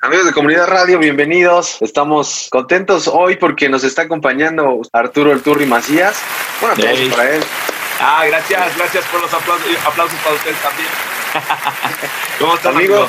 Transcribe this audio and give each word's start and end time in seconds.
Amigos 0.00 0.26
de 0.26 0.32
Comunidad 0.32 0.68
Radio, 0.68 0.98
bienvenidos. 1.00 1.78
Estamos 1.82 2.46
contentos 2.50 3.08
hoy 3.08 3.36
porque 3.36 3.68
nos 3.68 3.82
está 3.82 4.02
acompañando 4.02 4.80
Arturo 4.92 5.32
El 5.32 5.42
Turri 5.42 5.66
Macías. 5.66 6.20
Un 6.62 6.70
aplauso 6.70 6.94
Hey. 7.02 7.10
para 7.10 7.30
él. 7.34 7.42
Ah, 8.00 8.24
gracias, 8.26 8.76
gracias 8.76 9.04
por 9.06 9.20
los 9.20 9.34
aplausos, 9.34 9.66
aplausos 9.84 10.18
para 10.20 10.36
ustedes 10.36 10.56
también. 10.62 10.88
¿Cómo 12.38 12.52
Amigo, 12.52 12.68
amigo? 12.94 13.08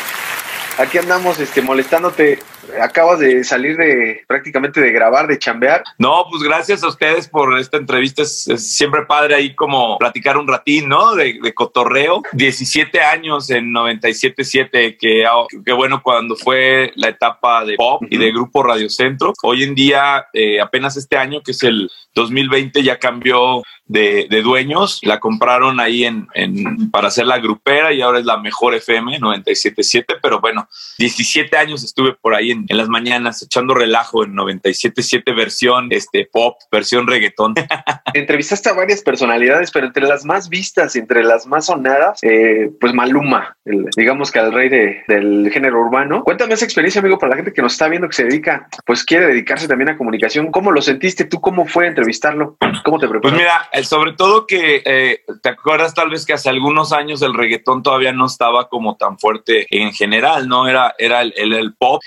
aquí 0.80 0.98
andamos 0.98 1.40
este, 1.40 1.62
molestándote. 1.62 2.40
Acabas 2.82 3.20
de 3.20 3.44
salir 3.44 3.78
de 3.78 4.22
prácticamente 4.28 4.82
de 4.82 4.92
grabar, 4.92 5.28
de 5.28 5.40
chambear. 5.40 5.84
No, 5.98 6.26
pues 6.30 6.44
gracias 6.44 6.84
a 6.84 6.88
ustedes 6.88 7.28
por 7.28 7.58
esta 7.58 7.78
entrevista. 7.78 8.22
Es, 8.24 8.48
es 8.48 8.76
siempre 8.76 9.06
padre 9.06 9.36
ahí 9.36 9.56
como 9.56 9.98
platicar 9.98 10.38
un 10.38 10.48
ratín, 10.48 10.90
¿no? 10.90 11.16
De, 11.16 11.40
de 11.42 11.54
cotorreo. 11.54 12.22
17 12.34 13.02
años 13.02 13.50
en 13.50 13.72
97.7, 13.74 14.98
que, 15.00 15.26
que 15.66 15.74
bueno 15.74 16.02
cuando 16.04 16.36
fue 16.36 16.92
la 16.96 17.10
etapa 17.10 17.66
de 17.66 17.76
pop 17.76 18.04
y 18.10 18.18
de 18.18 18.32
Grupo 18.32 18.64
Radio 18.64 18.90
Centro. 18.90 19.34
Hoy 19.44 19.64
en 19.64 19.76
día, 19.76 20.26
eh, 20.34 20.60
apenas 20.62 20.98
este 20.98 21.18
año, 21.18 21.42
que 21.42 21.52
es 21.52 21.64
el 21.64 21.90
2020, 22.16 22.84
ya 22.84 22.98
cambió 23.00 23.64
de, 23.86 24.28
de 24.30 24.42
dueños. 24.42 25.00
La 25.04 25.20
compraron 25.20 25.80
ahí 25.80 26.06
en, 26.06 26.28
en- 26.34 26.90
para 26.92 27.08
hacer 27.08 27.26
la 27.26 27.40
grupera 27.40 27.94
y 27.94 28.02
ahora 28.02 28.20
es 28.20 28.26
la 28.26 28.38
mejor 28.38 28.74
FM 28.76 29.20
97.7. 29.20 30.18
Pero 30.22 30.40
bueno, 30.40 30.68
17 30.98 31.56
años 31.58 31.84
estuve 31.84 32.14
por 32.14 32.36
ahí 32.36 32.52
en, 32.52 32.59
en 32.68 32.78
las 32.78 32.90
mañanas 32.90 33.42
echando 33.42 33.74
relajo 33.74 34.24
en 34.24 34.34
97.7 34.36 35.36
versión 35.36 35.88
este 35.92 36.28
pop, 36.32 36.58
versión 36.72 37.08
reggaetón. 37.08 37.54
Entrevistaste 38.14 38.70
a 38.70 38.74
varias 38.74 39.02
personalidades, 39.02 39.72
pero 39.72 39.88
entre 39.88 40.08
las 40.08 40.26
más 40.26 40.50
vistas, 40.50 40.96
entre 40.96 41.24
las 41.24 41.46
más 41.48 41.68
sonadas, 41.68 42.20
eh, 42.24 42.70
pues 42.80 42.94
Maluma, 42.94 43.56
el- 43.66 43.86
digamos 43.96 44.32
que 44.32 44.40
al 44.40 44.52
rey 44.54 44.70
de- 44.70 45.04
del 45.08 45.50
género 45.52 45.80
urbano. 45.82 46.24
Cuéntame 46.24 46.54
esa 46.54 46.66
experiencia, 46.66 47.00
amigo, 47.02 47.18
para 47.18 47.32
la 47.32 47.36
gente 47.38 47.54
que 47.54 47.62
nos 47.62 47.74
está 47.74 47.88
viendo, 47.88 48.08
que 48.08 48.16
se 48.16 48.24
dedica, 48.26 48.68
pues 48.86 49.04
quiere 49.04 49.28
dedicarse 49.28 49.68
también 49.68 49.90
a 49.90 49.98
comunicación. 49.98 50.52
¿Cómo 50.52 50.72
lo 50.72 50.82
sentiste 50.82 51.26
tú? 51.26 51.40
¿Cómo 51.42 51.66
fue 51.66 51.88
entrevistarlo? 51.88 52.58
¿Cómo 52.84 53.00
te 53.00 53.08
Pues 53.08 53.20
preparaste? 53.22 53.38
mira, 53.38 53.70
eh, 53.72 53.84
sobre 53.84 54.14
todo 54.14 54.46
que 54.48 54.82
eh, 54.86 55.24
te 55.42 55.50
acuerdas 55.50 55.94
tal 55.94 56.10
vez 56.10 56.26
que 56.26 56.34
hace 56.34 56.50
algunos 56.50 56.92
años 56.94 57.22
el 57.22 57.34
reggaetón 57.34 57.84
todavía 57.84 58.12
no 58.14 58.26
estaba 58.26 58.68
como 58.70 58.98
tan 58.98 59.18
fuerte 59.20 59.66
en 59.70 59.94
general, 59.94 60.48
¿no? 60.48 60.68
Era, 60.68 60.96
era 60.98 61.22
el, 61.22 61.34
el- 61.38 61.54
el 61.54 61.74
pop. 61.76 62.02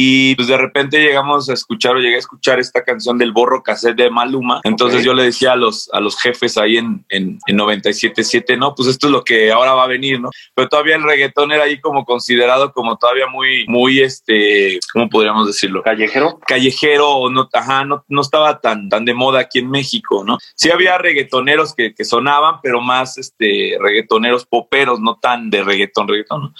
Y 0.00 0.36
pues 0.36 0.46
de 0.46 0.56
repente 0.56 1.00
llegamos 1.00 1.50
a 1.50 1.54
escuchar 1.54 1.96
o 1.96 1.98
llegué 1.98 2.14
a 2.14 2.20
escuchar 2.20 2.60
esta 2.60 2.84
canción 2.84 3.18
del 3.18 3.32
borro 3.32 3.64
cassette 3.64 3.96
de 3.96 4.10
Maluma. 4.10 4.60
Entonces 4.62 5.02
yo 5.02 5.12
le 5.12 5.24
decía 5.24 5.54
a 5.54 5.56
los, 5.56 5.90
a 5.92 5.98
los 5.98 6.20
jefes 6.20 6.56
ahí 6.56 6.76
en, 6.76 7.04
en, 7.08 7.40
en 7.48 7.58
97.7, 7.58 8.56
no, 8.56 8.76
pues 8.76 8.88
esto 8.88 9.08
es 9.08 9.12
lo 9.12 9.24
que 9.24 9.50
ahora 9.50 9.74
va 9.74 9.82
a 9.82 9.88
venir, 9.88 10.20
¿no? 10.20 10.30
Pero 10.54 10.68
todavía 10.68 10.94
el 10.94 11.02
reggaetón 11.02 11.50
era 11.50 11.64
ahí 11.64 11.80
como 11.80 12.04
considerado 12.04 12.72
como 12.72 12.96
todavía 12.96 13.26
muy, 13.26 13.66
muy, 13.66 14.00
este, 14.00 14.78
¿cómo 14.92 15.08
podríamos 15.08 15.48
decirlo? 15.48 15.82
Callejero. 15.82 16.38
callejero 16.46 17.28
no, 17.28 17.48
ajá, 17.52 17.84
no, 17.84 18.04
no 18.06 18.20
estaba 18.20 18.60
tan, 18.60 18.88
tan 18.88 19.04
de 19.04 19.14
moda 19.14 19.40
aquí 19.40 19.58
en 19.58 19.68
México, 19.68 20.22
¿no? 20.24 20.38
Sí 20.54 20.70
había 20.70 20.96
reggaetoneros 20.98 21.74
que, 21.74 21.92
que 21.92 22.04
sonaban, 22.04 22.60
pero 22.62 22.80
más 22.80 23.18
este 23.18 23.76
reggaetoneros 23.80 24.46
poperos, 24.46 25.00
no 25.00 25.18
tan 25.20 25.50
de 25.50 25.64
reggaetón, 25.64 26.06
reggaetón, 26.06 26.42
¿no? 26.42 26.54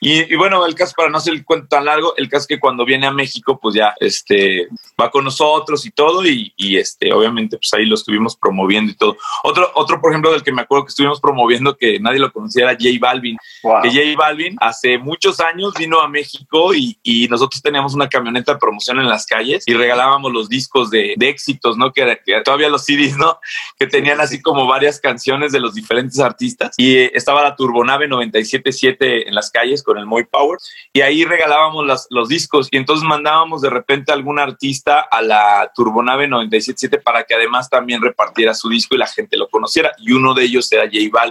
Y, 0.00 0.32
y 0.32 0.36
bueno, 0.36 0.64
el 0.64 0.74
caso, 0.74 0.94
para 0.96 1.10
no 1.10 1.18
hacer 1.18 1.34
el 1.34 1.44
cuento 1.44 1.68
tan 1.68 1.84
largo, 1.84 2.14
el 2.16 2.30
caso 2.30 2.44
es 2.44 2.46
que 2.46 2.60
cuando 2.60 2.77
viene 2.84 3.06
a 3.06 3.10
México, 3.12 3.58
pues 3.60 3.74
ya 3.74 3.94
este 4.00 4.68
va 5.00 5.10
con 5.10 5.24
nosotros 5.24 5.84
y 5.86 5.90
todo, 5.90 6.26
y, 6.26 6.52
y, 6.56 6.76
este, 6.76 7.12
obviamente, 7.12 7.56
pues 7.56 7.72
ahí 7.74 7.86
lo 7.86 7.94
estuvimos 7.94 8.36
promoviendo 8.36 8.90
y 8.92 8.96
todo. 8.96 9.16
Otro, 9.44 9.70
otro, 9.74 10.00
por 10.00 10.10
ejemplo, 10.12 10.32
del 10.32 10.42
que 10.42 10.52
me 10.52 10.62
acuerdo 10.62 10.84
que 10.86 10.90
estuvimos 10.90 11.20
promoviendo 11.20 11.76
que 11.76 12.00
nadie 12.00 12.18
lo 12.18 12.32
conocía 12.32 12.64
era 12.64 12.72
J 12.72 12.88
Balvin 13.00 13.36
Wow. 13.62 13.82
que 13.82 13.90
J 13.90 14.00
Balvin 14.16 14.56
hace 14.60 14.98
muchos 14.98 15.38
años 15.40 15.74
vino 15.78 16.00
a 16.00 16.08
México 16.08 16.74
y, 16.74 16.98
y 17.02 17.28
nosotros 17.28 17.62
teníamos 17.62 17.94
una 17.94 18.08
camioneta 18.08 18.52
de 18.54 18.58
promoción 18.58 18.98
en 18.98 19.08
las 19.08 19.26
calles 19.26 19.64
y 19.66 19.74
regalábamos 19.74 20.32
los 20.32 20.48
discos 20.48 20.90
de, 20.90 21.14
de 21.16 21.28
éxitos, 21.28 21.76
¿no? 21.76 21.92
Que, 21.92 22.18
que 22.24 22.40
todavía 22.42 22.68
los 22.68 22.84
CDs, 22.84 23.16
¿no? 23.16 23.38
Que 23.78 23.86
tenían 23.86 24.20
así 24.20 24.40
como 24.42 24.66
varias 24.66 25.00
canciones 25.00 25.52
de 25.52 25.60
los 25.60 25.74
diferentes 25.74 26.18
artistas 26.18 26.74
y 26.76 26.96
eh, 26.96 27.10
estaba 27.14 27.42
la 27.42 27.54
Turbonave 27.54 28.08
97.7 28.08 29.28
en 29.28 29.34
las 29.34 29.50
calles 29.50 29.82
con 29.82 29.98
el 29.98 30.06
Moy 30.06 30.24
Power 30.24 30.58
y 30.92 31.00
ahí 31.02 31.24
regalábamos 31.24 31.86
las- 31.86 32.06
los 32.10 32.28
discos 32.28 32.57
y 32.70 32.76
entonces 32.76 33.06
mandábamos 33.06 33.62
de 33.62 33.70
repente 33.70 34.10
a 34.10 34.14
algún 34.14 34.38
artista 34.38 35.00
a 35.00 35.22
la 35.22 35.70
Turbonave 35.74 36.28
97.7 36.28 37.02
para 37.02 37.24
que 37.24 37.34
además 37.34 37.70
también 37.70 38.02
repartiera 38.02 38.54
su 38.54 38.68
disco 38.68 38.94
y 38.94 38.98
la 38.98 39.06
gente 39.06 39.36
lo 39.36 39.48
conociera 39.48 39.92
y 39.98 40.12
uno 40.12 40.34
de 40.34 40.44
ellos 40.44 40.70
era 40.72 40.84
J. 40.84 41.30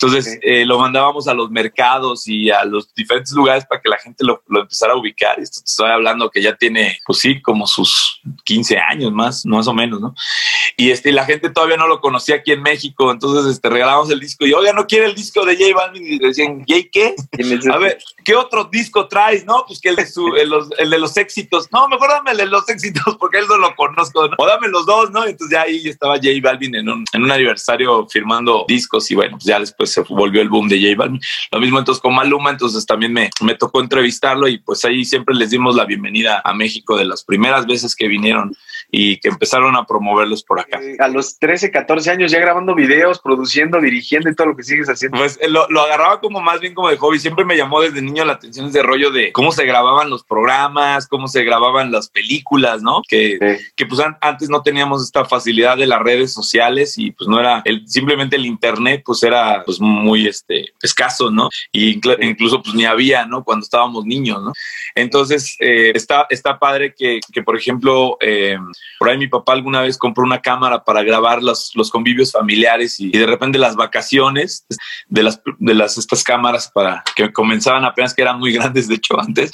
Entonces 0.00 0.38
eh, 0.42 0.64
lo 0.64 0.78
mandábamos 0.78 1.26
a 1.26 1.34
los 1.34 1.50
mercados 1.50 2.28
y 2.28 2.50
a 2.50 2.64
los 2.64 2.94
diferentes 2.94 3.32
lugares 3.32 3.66
para 3.66 3.80
que 3.80 3.88
la 3.88 3.96
gente 3.98 4.24
lo, 4.24 4.44
lo 4.46 4.60
empezara 4.60 4.92
a 4.92 4.96
ubicar. 4.96 5.40
Esto 5.40 5.60
te 5.60 5.64
estoy 5.70 5.90
hablando 5.90 6.30
que 6.30 6.40
ya 6.40 6.54
tiene, 6.54 6.98
pues 7.04 7.18
sí, 7.18 7.42
como 7.42 7.66
sus 7.66 8.20
15 8.44 8.78
años 8.78 9.10
más, 9.12 9.44
más 9.44 9.66
o 9.66 9.74
menos, 9.74 10.00
¿no? 10.00 10.14
Y 10.76 10.92
este, 10.92 11.08
y 11.08 11.12
la 11.12 11.24
gente 11.24 11.50
todavía 11.50 11.76
no 11.76 11.88
lo 11.88 12.00
conocía 12.00 12.36
aquí 12.36 12.52
en 12.52 12.62
México. 12.62 13.10
Entonces 13.10 13.50
este, 13.52 13.68
regalábamos 13.70 14.08
el 14.10 14.20
disco 14.20 14.46
y, 14.46 14.52
oiga, 14.52 14.72
¿no 14.72 14.86
quiere 14.86 15.06
el 15.06 15.16
disco 15.16 15.44
de 15.44 15.56
J 15.56 15.74
Balvin? 15.74 16.06
Y 16.06 16.18
decían, 16.20 16.60
¿J 16.60 16.80
qué? 16.92 17.16
¿Quién 17.32 17.52
es 17.58 17.66
A 17.66 17.70
este? 17.70 17.78
ver, 17.78 17.98
¿qué 18.24 18.36
otro 18.36 18.64
disco 18.70 19.08
traes? 19.08 19.44
No, 19.46 19.64
pues 19.66 19.80
que 19.80 19.88
el 19.88 19.96
de, 19.96 20.06
su- 20.06 20.36
el, 20.36 20.48
los- 20.48 20.68
el 20.78 20.90
de 20.90 20.98
los 21.00 21.16
éxitos. 21.16 21.66
No, 21.72 21.88
mejor 21.88 22.10
dame 22.10 22.30
el 22.30 22.36
de 22.36 22.46
los 22.46 22.68
éxitos 22.68 23.16
porque 23.18 23.38
él 23.38 23.46
no 23.48 23.56
lo 23.58 23.74
conozco. 23.74 24.28
¿no? 24.28 24.36
O 24.38 24.46
dame 24.46 24.68
los 24.68 24.86
dos, 24.86 25.10
¿no? 25.10 25.24
Entonces 25.26 25.56
ya 25.56 25.62
ahí 25.62 25.88
estaba 25.88 26.14
J 26.18 26.28
Balvin 26.40 26.76
en 26.76 26.88
un, 26.88 27.04
en 27.12 27.22
un 27.24 27.32
aniversario 27.32 28.06
firmando 28.08 28.64
discos 28.68 29.10
y 29.10 29.16
bueno, 29.16 29.32
pues 29.38 29.44
ya 29.46 29.58
después 29.58 29.87
se 29.88 30.02
volvió 30.02 30.40
el 30.42 30.48
boom 30.48 30.68
de 30.68 30.80
J 30.80 30.94
Balvin. 30.96 31.20
Lo 31.50 31.60
mismo 31.60 31.78
entonces 31.78 32.00
con 32.00 32.14
Maluma, 32.14 32.50
entonces 32.50 32.86
también 32.86 33.12
me, 33.12 33.30
me 33.40 33.54
tocó 33.54 33.80
entrevistarlo 33.80 34.46
y 34.48 34.58
pues 34.58 34.84
ahí 34.84 35.04
siempre 35.04 35.34
les 35.34 35.50
dimos 35.50 35.74
la 35.74 35.84
bienvenida 35.84 36.40
a 36.44 36.54
México 36.54 36.96
de 36.96 37.04
las 37.04 37.24
primeras 37.24 37.66
veces 37.66 37.96
que 37.96 38.06
vinieron 38.08 38.54
y 38.90 39.18
que 39.18 39.28
empezaron 39.28 39.76
a 39.76 39.84
promoverlos 39.84 40.42
por 40.44 40.60
acá. 40.60 40.80
Eh, 40.82 40.96
a 40.98 41.08
los 41.08 41.38
13, 41.38 41.70
14 41.70 42.10
años 42.10 42.30
ya 42.30 42.38
grabando 42.38 42.74
videos, 42.74 43.18
produciendo, 43.18 43.80
dirigiendo 43.80 44.30
y 44.30 44.34
todo 44.34 44.48
lo 44.48 44.56
que 44.56 44.62
sigues 44.62 44.88
haciendo. 44.88 45.18
Pues 45.18 45.38
eh, 45.42 45.48
lo, 45.48 45.68
lo 45.68 45.82
agarraba 45.82 46.20
como 46.20 46.40
más 46.40 46.60
bien 46.60 46.74
como 46.74 46.88
de 46.88 46.96
hobby. 46.96 47.18
Siempre 47.18 47.44
me 47.44 47.56
llamó 47.56 47.80
desde 47.80 48.00
niño 48.00 48.24
la 48.24 48.34
atención 48.34 48.66
ese 48.68 48.82
rollo 48.82 49.10
de 49.10 49.32
cómo 49.32 49.52
se 49.52 49.64
grababan 49.66 50.08
los 50.10 50.24
programas, 50.24 51.06
cómo 51.06 51.28
se 51.28 51.44
grababan 51.44 51.92
las 51.92 52.08
películas, 52.08 52.82
¿no? 52.82 53.02
Que, 53.08 53.38
Sí. 53.58 53.64
que 53.76 53.86
pues 53.86 54.00
an- 54.00 54.16
antes 54.20 54.48
no 54.48 54.62
teníamos 54.62 55.02
esta 55.02 55.24
facilidad 55.24 55.76
de 55.76 55.86
las 55.86 56.00
redes 56.00 56.32
sociales 56.32 56.96
y 56.98 57.10
pues 57.12 57.28
no 57.28 57.38
era 57.38 57.62
el, 57.64 57.86
simplemente 57.88 58.36
el 58.36 58.46
internet 58.46 59.02
pues 59.04 59.22
era 59.22 59.62
pues 59.64 59.77
muy 59.80 60.26
este 60.26 60.72
escaso, 60.82 61.30
¿no? 61.30 61.48
Y 61.72 62.00
inclu- 62.00 62.18
incluso 62.20 62.62
pues 62.62 62.74
ni 62.74 62.84
había, 62.84 63.26
¿no? 63.26 63.44
Cuando 63.44 63.64
estábamos 63.64 64.04
niños, 64.04 64.42
¿no? 64.42 64.52
Entonces 64.94 65.56
eh, 65.60 65.92
está, 65.94 66.26
está 66.30 66.58
padre 66.58 66.94
que, 66.96 67.20
que 67.32 67.42
por 67.42 67.56
ejemplo, 67.56 68.16
eh, 68.20 68.58
por 68.98 69.08
ahí 69.08 69.18
mi 69.18 69.28
papá 69.28 69.52
alguna 69.52 69.82
vez 69.82 69.96
compró 69.96 70.24
una 70.24 70.40
cámara 70.40 70.84
para 70.84 71.02
grabar 71.02 71.42
los, 71.42 71.72
los 71.74 71.90
convivios 71.90 72.32
familiares 72.32 72.98
y, 73.00 73.08
y 73.08 73.18
de 73.18 73.26
repente 73.26 73.58
las 73.58 73.76
vacaciones 73.76 74.66
de 75.08 75.22
las, 75.22 75.40
de 75.58 75.74
las 75.74 75.98
estas 75.98 76.22
cámaras 76.22 76.70
para 76.72 77.02
que 77.14 77.32
comenzaban 77.32 77.84
apenas 77.84 78.14
que 78.14 78.22
eran 78.22 78.38
muy 78.38 78.52
grandes, 78.52 78.88
de 78.88 78.94
hecho, 78.96 79.18
antes. 79.20 79.50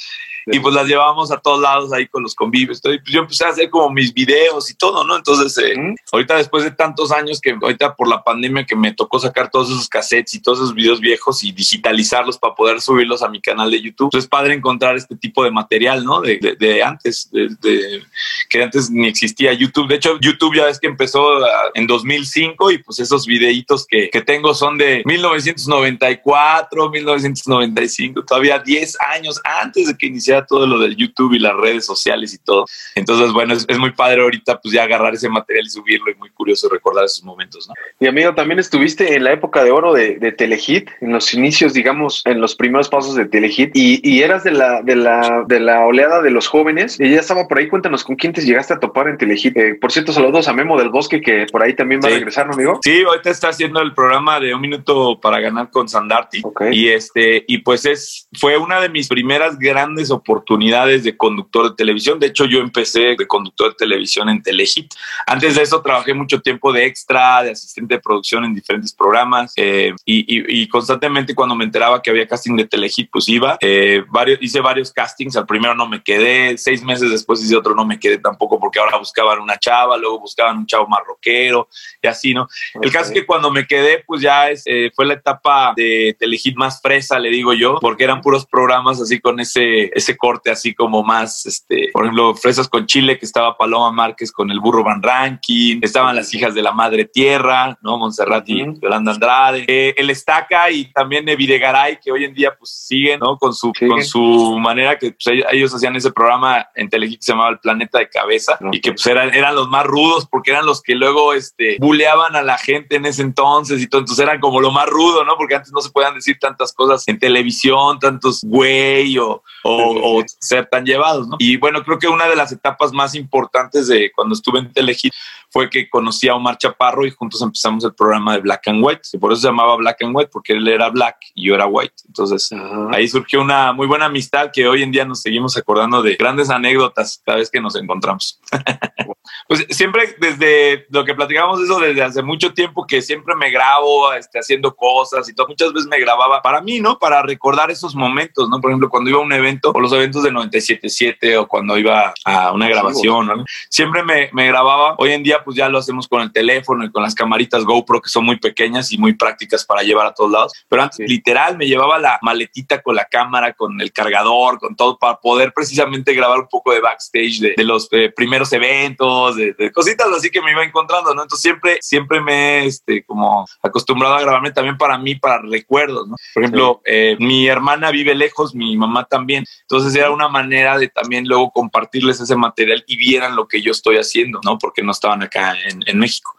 Y 0.47 0.59
pues 0.59 0.73
las 0.75 0.87
llevábamos 0.87 1.31
a 1.31 1.37
todos 1.37 1.59
lados 1.61 1.91
ahí 1.93 2.07
con 2.07 2.21
los 2.23 2.35
convivios. 2.35 2.77
Entonces, 2.77 3.01
pues, 3.03 3.13
yo 3.13 3.21
empecé 3.21 3.45
a 3.45 3.49
hacer 3.49 3.69
como 3.69 3.89
mis 3.89 4.13
videos 4.13 4.69
y 4.69 4.75
todo, 4.75 5.03
¿no? 5.03 5.15
Entonces, 5.15 5.57
eh, 5.57 5.75
¿Mm? 5.77 5.95
ahorita 6.11 6.35
después 6.37 6.63
de 6.63 6.71
tantos 6.71 7.11
años 7.11 7.41
que 7.41 7.55
ahorita 7.61 7.95
por 7.95 8.07
la 8.07 8.23
pandemia 8.23 8.65
que 8.65 8.75
me 8.75 8.93
tocó 8.93 9.19
sacar 9.19 9.49
todos 9.49 9.69
esos 9.71 9.89
cassettes 9.89 10.33
y 10.35 10.41
todos 10.41 10.59
esos 10.59 10.73
videos 10.75 10.99
viejos 10.99 11.43
y 11.43 11.51
digitalizarlos 11.51 12.37
para 12.37 12.53
poder 12.55 12.81
subirlos 12.81 13.21
a 13.23 13.29
mi 13.29 13.41
canal 13.41 13.71
de 13.71 13.81
YouTube, 13.81 14.09
pues 14.11 14.23
es 14.25 14.29
padre 14.29 14.53
encontrar 14.53 14.95
este 14.95 15.15
tipo 15.15 15.43
de 15.43 15.51
material, 15.51 16.03
¿no? 16.05 16.21
De, 16.21 16.37
de- 16.37 16.55
de 16.55 16.83
antes, 16.83 17.29
de, 17.31 17.49
de- 17.61 18.03
que 18.49 18.61
antes 18.63 18.89
ni 18.91 19.07
existía 19.07 19.53
YouTube. 19.53 19.87
De 19.87 19.95
hecho, 19.95 20.19
YouTube 20.19 20.55
ya 20.55 20.65
ves 20.65 20.79
que 20.79 20.87
empezó 20.87 21.37
ah, 21.43 21.71
en 21.73 21.87
2005 21.87 22.71
y 22.71 22.77
pues 22.79 22.99
esos 22.99 23.25
videitos 23.25 23.85
que, 23.87 24.09
que 24.09 24.21
tengo 24.21 24.53
son 24.53 24.77
de 24.77 25.01
1994, 25.05 26.89
1995, 26.89 28.23
todavía 28.25 28.59
10 28.59 28.97
años 29.15 29.39
antes 29.43 29.87
de 29.87 29.97
que 29.97 30.07
iniciara 30.07 30.34
todo 30.43 30.65
lo 30.65 30.79
del 30.79 30.95
YouTube 30.95 31.33
y 31.33 31.39
las 31.39 31.55
redes 31.55 31.85
sociales 31.85 32.33
y 32.33 32.39
todo. 32.39 32.65
Entonces, 32.95 33.31
bueno, 33.31 33.53
es, 33.53 33.65
es 33.67 33.77
muy 33.77 33.91
padre 33.91 34.21
ahorita 34.23 34.59
pues 34.59 34.73
ya 34.73 34.83
agarrar 34.83 35.13
ese 35.13 35.29
material 35.29 35.65
y 35.65 35.69
subirlo 35.69 36.09
y 36.11 36.15
muy 36.15 36.29
curioso 36.31 36.67
recordar 36.67 37.05
esos 37.05 37.23
momentos, 37.23 37.67
¿no? 37.67 37.75
Y 37.99 38.07
amigo, 38.07 38.33
también 38.33 38.59
estuviste 38.59 39.15
en 39.15 39.23
la 39.23 39.31
época 39.33 39.63
de 39.63 39.71
oro 39.71 39.93
de, 39.93 40.15
de 40.15 40.31
Telehit, 40.31 40.89
en 41.01 41.13
los 41.13 41.33
inicios, 41.33 41.73
digamos, 41.73 42.21
en 42.25 42.41
los 42.41 42.55
primeros 42.55 42.89
pasos 42.89 43.15
de 43.15 43.25
Telehit, 43.25 43.71
y, 43.75 44.01
y 44.03 44.23
eras 44.23 44.43
de 44.43 44.51
la, 44.51 44.81
de, 44.81 44.95
la, 44.95 45.43
de 45.47 45.59
la 45.59 45.85
oleada 45.85 46.21
de 46.21 46.31
los 46.31 46.47
jóvenes, 46.47 46.99
y 46.99 47.11
ya 47.11 47.19
estaba 47.19 47.47
por 47.47 47.59
ahí, 47.59 47.67
cuéntanos 47.67 48.03
con 48.03 48.15
quién 48.15 48.33
te 48.33 48.41
llegaste 48.41 48.73
a 48.73 48.79
topar 48.79 49.07
en 49.07 49.17
Telehit. 49.17 49.55
Eh, 49.57 49.75
por 49.75 49.91
cierto, 49.91 50.11
saludos 50.11 50.47
a 50.47 50.53
Memo 50.53 50.77
del 50.77 50.89
Bosque, 50.89 51.21
que 51.21 51.45
por 51.51 51.61
ahí 51.61 51.73
también 51.75 52.01
va 52.01 52.09
Sí. 52.09 52.13
a 52.15 52.17
regresar, 52.17 52.47
¿no, 52.47 52.53
amigo? 52.53 52.79
Sí, 52.83 53.03
ahorita 53.03 53.29
está 53.29 53.49
haciendo 53.49 53.81
el 53.81 53.93
programa 53.93 54.39
de 54.39 54.53
un 54.53 54.61
minuto 54.61 55.19
para 55.19 55.39
ganar 55.39 55.69
con 55.71 55.87
Sandarti. 55.87 56.41
Ok. 56.43 56.63
Y 56.71 56.89
este, 56.89 57.43
y 57.47 57.59
pues 57.59 57.85
es, 57.85 58.27
fue 58.39 58.57
una 58.57 58.79
de 58.81 58.89
mis 58.89 59.07
primeras 59.07 59.57
grandes 59.57 60.11
oportunidades 60.11 60.24
de 60.25 61.15
conductor 61.17 61.69
de 61.69 61.75
televisión. 61.75 62.19
De 62.19 62.27
hecho, 62.27 62.45
yo 62.45 62.59
empecé 62.59 63.15
de 63.17 63.27
conductor 63.27 63.69
de 63.69 63.75
televisión 63.75 64.29
en 64.29 64.41
Telehit. 64.41 64.93
Antes 65.27 65.55
de 65.55 65.61
eso 65.61 65.81
trabajé 65.81 66.13
mucho 66.13 66.41
tiempo 66.41 66.73
de 66.73 66.85
extra, 66.85 67.43
de 67.43 67.51
asistente 67.51 67.95
de 67.95 68.01
producción 68.01 68.43
en 68.43 68.53
diferentes 68.53 68.93
programas 68.93 69.53
eh, 69.55 69.93
y, 70.05 70.67
constantemente 70.67 71.35
cuando 71.35 71.55
me 71.55 71.63
enteraba 71.63 72.01
que 72.01 72.09
había 72.09 72.27
casting 72.27 72.55
de 72.55 72.65
Telehit, 72.65 73.09
pues 73.11 73.29
iba. 73.29 73.57
Eh, 73.61 74.03
varios, 74.09 74.39
hice 74.41 74.59
varios 74.59 74.91
castings. 74.91 75.37
Al 75.37 75.45
primero 75.45 75.75
no 75.75 75.87
me 75.87 76.01
quedé, 76.01 76.57
seis 76.57 76.83
meses 76.83 77.11
después 77.11 77.41
hice 77.43 77.55
otro, 77.55 77.75
no 77.75 77.85
me 77.85 77.99
quedé 77.99 78.17
tampoco 78.17 78.59
porque 78.59 78.79
ahora 78.79 78.97
buscaban 78.97 79.39
una 79.39 79.57
chava, 79.57 79.97
luego 79.97 80.19
buscaban 80.19 80.57
un 80.57 80.65
chavo 80.65 80.87
más 80.87 81.01
rockero 81.05 81.69
y 82.01 82.07
así, 82.07 82.33
¿no? 82.33 82.47
El 82.81 82.91
caso 82.91 83.11
es 83.11 83.19
que 83.19 83.25
cuando 83.25 83.51
me 83.51 83.67
quedé, 83.67 84.03
pues 84.05 84.21
ya 84.21 84.49
es, 84.49 84.63
eh, 84.65 84.91
fue 84.95 85.05
la 85.05 85.13
etapa 85.13 85.73
de 85.75 86.15
Telehit 86.19 86.55
más 86.55 86.81
fresa, 86.81 87.19
le 87.19 87.29
digo 87.29 87.53
yo, 87.53 87.77
porque 87.79 88.03
eran 88.03 88.21
puros 88.21 88.45
programas 88.45 88.99
así 88.99 89.19
con 89.19 89.39
ese, 89.39 89.91
ese 89.93 90.14
corte 90.17 90.51
así 90.51 90.73
como 90.73 91.03
más, 91.03 91.45
este, 91.45 91.89
por 91.93 92.03
ejemplo, 92.03 92.35
Fresas 92.35 92.67
con 92.67 92.85
Chile, 92.85 93.17
que 93.17 93.25
estaba 93.25 93.57
Paloma 93.57 93.91
Márquez 93.91 94.31
con 94.31 94.51
el 94.51 94.59
burro 94.59 94.83
Van 94.83 95.01
Ranking, 95.01 95.79
estaban 95.81 96.15
las 96.15 96.33
hijas 96.33 96.53
de 96.53 96.61
la 96.61 96.71
madre 96.71 97.05
tierra, 97.05 97.77
¿no? 97.81 97.97
Montserrat 97.97 98.47
y 98.49 98.63
Yolanda 98.81 99.13
Andrade, 99.13 99.65
eh, 99.67 99.93
el 99.97 100.09
Estaca 100.09 100.69
y 100.71 100.91
también 100.91 101.25
Videgaray, 101.25 101.99
que 101.99 102.11
hoy 102.11 102.25
en 102.25 102.33
día 102.33 102.55
pues 102.57 102.71
siguen, 102.71 103.19
¿no? 103.19 103.37
Con 103.37 103.53
su, 103.53 103.71
con 103.87 104.03
su 104.03 104.57
manera 104.59 104.97
que 104.97 105.11
pues, 105.11 105.43
ellos 105.51 105.73
hacían 105.73 105.95
ese 105.95 106.11
programa 106.11 106.67
en 106.75 106.89
Telehit 106.89 107.19
que 107.19 107.25
se 107.25 107.31
llamaba 107.31 107.49
El 107.49 107.59
Planeta 107.59 107.99
de 107.99 108.09
Cabeza 108.09 108.57
y 108.71 108.79
que 108.79 108.91
pues 108.91 109.05
eran, 109.07 109.33
eran 109.33 109.55
los 109.55 109.69
más 109.69 109.85
rudos 109.85 110.27
porque 110.29 110.51
eran 110.51 110.65
los 110.65 110.81
que 110.81 110.95
luego, 110.95 111.33
este, 111.33 111.77
buleaban 111.79 112.35
a 112.35 112.41
la 112.41 112.57
gente 112.57 112.95
en 112.95 113.05
ese 113.05 113.21
entonces 113.21 113.81
y 113.81 113.87
todo, 113.87 114.01
entonces 114.01 114.23
eran 114.23 114.39
como 114.39 114.61
lo 114.61 114.71
más 114.71 114.87
rudo, 114.87 115.23
¿no? 115.23 115.35
Porque 115.37 115.55
antes 115.55 115.71
no 115.71 115.81
se 115.81 115.89
podían 115.89 116.15
decir 116.15 116.37
tantas 116.39 116.73
cosas 116.73 117.07
en 117.07 117.19
televisión, 117.19 117.99
tantos 117.99 118.41
güey 118.43 119.17
o, 119.17 119.43
o, 119.63 120.04
ser 120.39 120.67
tan 120.67 120.85
llevados, 120.85 121.27
¿no? 121.27 121.37
Y 121.39 121.57
bueno, 121.57 121.83
creo 121.83 121.99
que 121.99 122.07
una 122.07 122.27
de 122.27 122.35
las 122.35 122.51
etapas 122.51 122.91
más 122.91 123.15
importantes 123.15 123.87
de 123.87 124.11
cuando 124.11 124.33
estuve 124.33 124.59
en 124.59 124.71
Telehit 124.71 125.13
fue 125.49 125.69
que 125.69 125.89
conocí 125.89 126.27
a 126.27 126.35
Omar 126.35 126.57
Chaparro 126.57 127.05
y 127.05 127.11
juntos 127.11 127.41
empezamos 127.41 127.83
el 127.85 127.93
programa 127.93 128.33
de 128.33 128.41
Black 128.41 128.67
and 128.67 128.83
White. 128.83 129.01
Y 129.13 129.17
por 129.17 129.31
eso 129.31 129.41
se 129.41 129.47
llamaba 129.47 129.75
Black 129.77 130.01
and 130.03 130.15
White, 130.15 130.29
porque 130.31 130.53
él 130.53 130.67
era 130.67 130.89
black 130.89 131.17
y 131.33 131.47
yo 131.47 131.55
era 131.55 131.65
white. 131.65 131.93
Entonces 132.07 132.49
ahí 132.91 133.07
surgió 133.07 133.41
una 133.41 133.73
muy 133.73 133.87
buena 133.87 134.05
amistad 134.05 134.51
que 134.53 134.67
hoy 134.67 134.83
en 134.83 134.91
día 134.91 135.05
nos 135.05 135.21
seguimos 135.21 135.55
acordando 135.57 136.01
de 136.01 136.15
grandes 136.15 136.49
anécdotas 136.49 137.21
cada 137.25 137.37
vez 137.37 137.49
que 137.49 137.61
nos 137.61 137.75
encontramos. 137.75 138.39
pues 139.47 139.65
siempre 139.69 140.15
desde 140.19 140.87
lo 140.89 141.05
que 141.05 141.13
platicamos 141.13 141.61
eso 141.61 141.79
desde 141.79 142.01
hace 142.01 142.23
mucho 142.23 142.53
tiempo 142.53 142.85
que 142.87 143.01
siempre 143.01 143.35
me 143.35 143.51
grabo 143.51 144.11
este, 144.13 144.39
haciendo 144.39 144.75
cosas 144.75 145.29
y 145.29 145.35
todo. 145.35 145.47
Muchas 145.47 145.71
veces 145.71 145.87
me 145.87 145.99
grababa 145.99 146.41
para 146.41 146.61
mí, 146.61 146.79
¿no? 146.79 146.97
Para 146.97 147.21
recordar 147.21 147.69
esos 147.69 147.95
momentos, 147.95 148.49
¿no? 148.49 148.59
Por 148.59 148.71
ejemplo, 148.71 148.89
cuando 148.89 149.09
iba 149.09 149.19
a 149.19 149.23
un 149.23 149.33
evento 149.33 149.71
o 149.73 149.79
los 149.79 149.93
eventos 149.93 150.23
de 150.23 150.31
97.7 150.31 151.37
o 151.37 151.47
cuando 151.47 151.77
iba 151.77 152.13
a 152.25 152.51
una 152.51 152.67
grabación, 152.67 153.27
¿no? 153.27 153.45
Siempre 153.69 154.03
me, 154.03 154.29
me 154.33 154.47
grababa. 154.47 154.95
Hoy 154.97 155.11
en 155.11 155.21
día 155.21 155.43
pues 155.43 155.55
ya 155.55 155.69
lo 155.69 155.77
hacemos 155.77 156.07
con 156.07 156.21
el 156.21 156.31
teléfono 156.31 156.83
y 156.83 156.91
con 156.91 157.03
las 157.03 157.13
camaritas 157.13 157.63
GoPro 157.63 158.01
que 158.01 158.09
son 158.09 158.25
muy 158.25 158.37
pequeñas 158.37 158.91
y 158.91 158.97
muy 158.97 159.13
prácticas 159.13 159.63
para 159.63 159.83
llevar 159.83 160.07
a 160.07 160.13
todos 160.13 160.31
lados. 160.31 160.53
Pero 160.67 160.81
antes, 160.81 161.07
literal, 161.07 161.57
me 161.57 161.67
llevaba 161.67 161.99
la 161.99 162.17
maletita 162.21 162.81
con 162.81 162.95
la 162.95 163.05
cámara, 163.05 163.53
con 163.53 163.79
el 163.79 163.91
cargador, 163.91 164.59
con 164.59 164.75
todo, 164.75 164.97
para 164.97 165.17
poder 165.17 165.53
precisamente 165.53 166.13
grabar 166.13 166.39
un 166.39 166.47
poco 166.47 166.71
de 166.71 166.81
backstage 166.81 167.39
de, 167.39 167.63
los 167.63 167.87
eh, 167.91 168.11
primeros 168.15 168.51
eventos, 168.53 169.34
de, 169.35 169.71
cositas 169.71 170.07
así 170.15 170.29
que 170.29 170.41
me 170.41 170.51
iba 170.51 170.63
encontrando, 170.63 171.13
¿no? 171.13 171.23
Entonces 171.23 171.41
siempre, 171.41 171.77
siempre 171.81 172.21
me 172.21 172.59
he 172.59 172.65
este, 172.65 173.03
como 173.03 173.45
acostumbrado 173.61 174.15
a 174.15 174.21
grabarme 174.21 174.51
también 174.51 174.77
para 174.77 174.97
mí, 174.97 175.15
para 175.15 175.41
recuerdos, 175.41 176.07
¿no? 176.07 176.15
Por 176.33 176.43
ejemplo, 176.43 176.81
eh, 176.85 177.15
mi 177.19 177.47
hermana 177.47 177.91
vive 177.91 178.15
lejos, 178.15 178.55
mi 178.55 178.75
mamá 178.77 179.05
también. 179.05 179.45
Entonces 179.61 179.95
era 179.95 180.11
una 180.11 180.29
manera 180.29 180.77
de 180.77 180.89
también 180.89 181.27
luego 181.27 181.51
compartirles 181.51 182.19
ese 182.19 182.35
material 182.35 182.83
y 182.87 182.97
vieran 182.97 183.35
lo 183.35 183.47
que 183.47 183.61
yo 183.61 183.71
estoy 183.71 183.97
haciendo, 183.97 184.39
¿no? 184.43 184.57
Porque 184.57 184.83
no 184.83 184.91
estaban 184.91 185.23
acá 185.23 185.55
en, 185.87 185.99
México. 185.99 186.35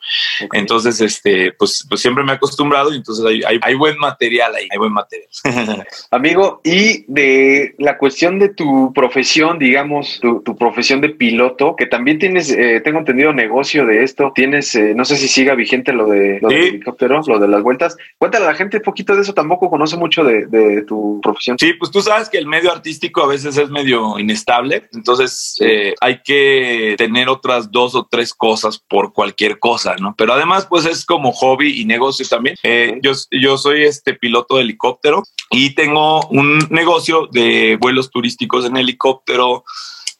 Entonces, 0.52 1.00
este, 1.00 1.52
pues, 1.52 1.87
pues, 1.88 2.00
siempre 2.00 2.22
me 2.22 2.32
he 2.32 2.34
acostumbrado 2.37 2.93
y 2.93 2.96
entonces 2.96 3.25
hay, 3.25 3.75
buen 3.75 3.98
material 3.98 4.54
ahí, 4.54 4.69
hay 4.70 4.78
buen 4.78 4.93
material. 4.93 5.28
Amigo, 6.10 6.60
y 6.62 7.04
de 7.08 7.75
la 7.78 7.98
cuestión 7.98 8.38
de 8.38 8.50
tu 8.50 8.93
profesión, 8.93 9.58
digamos, 9.58 10.20
tu, 10.20 10.43
profesión 10.56 11.00
de 11.00 11.10
piloto, 11.10 11.75
que 11.76 11.87
también 11.87 12.19
tienes, 12.19 12.50
eh, 12.50 12.81
tengo 12.86 13.00
entendido, 13.00 13.32
negocio 13.32 13.84
de 13.84 14.04
esto, 14.04 14.30
tienes, 14.32 14.72
eh, 14.76 14.94
no 14.94 15.04
sé 15.04 15.16
si 15.16 15.26
siga 15.26 15.56
vigente 15.56 15.92
lo 15.92 16.06
de 16.06 16.38
lo 16.40 16.50
helicóptero, 16.50 17.20
lo 17.26 17.40
de 17.40 17.48
las 17.48 17.60
vueltas. 17.60 17.96
Cuéntale 18.16 18.44
a 18.44 18.50
la 18.50 18.54
gente 18.54 18.76
un 18.76 18.84
poquito 18.84 19.16
de 19.16 19.22
eso, 19.22 19.34
tampoco 19.34 19.68
conoce 19.68 19.96
mucho 19.96 20.22
de, 20.22 20.84
tu 20.86 21.20
profesión. 21.20 21.56
Sí, 21.58 21.72
pues 21.72 21.90
tú 21.90 22.00
sabes 22.00 22.28
que 22.28 22.38
el 22.38 22.46
medio 22.46 22.70
artístico 22.70 23.24
a 23.24 23.26
veces 23.26 23.56
es 23.56 23.70
medio 23.70 24.20
inestable, 24.20 24.84
entonces 24.92 25.56
eh, 25.58 25.94
hay 26.00 26.22
que 26.22 26.94
tener 26.96 27.28
otras 27.28 27.72
dos 27.72 27.96
o 27.96 28.06
tres 28.08 28.32
cosas 28.32 28.78
por 28.78 29.12
cualquier 29.12 29.58
cosa, 29.58 29.96
¿no? 29.96 30.14
Pero 30.16 30.34
además, 30.34 30.66
pues 30.66 30.86
es 30.86 31.04
como 31.04 31.32
hobby 31.32 31.80
y 31.80 31.86
negocio 31.86 32.24
también. 32.28 32.54
Eh, 32.62 33.00
yo, 33.02 33.10
yo 33.32 33.58
soy 33.58 33.82
este 33.82 34.14
piloto 34.14 34.58
de 34.58 34.62
helicóptero 34.62 35.24
y 35.50 35.74
tengo 35.74 36.24
un 36.28 36.58
negocio 36.70 37.26
de 37.32 37.78
vuelos 37.80 38.12
turísticos 38.12 38.64
en 38.64 38.76
helicóptero 38.76 39.64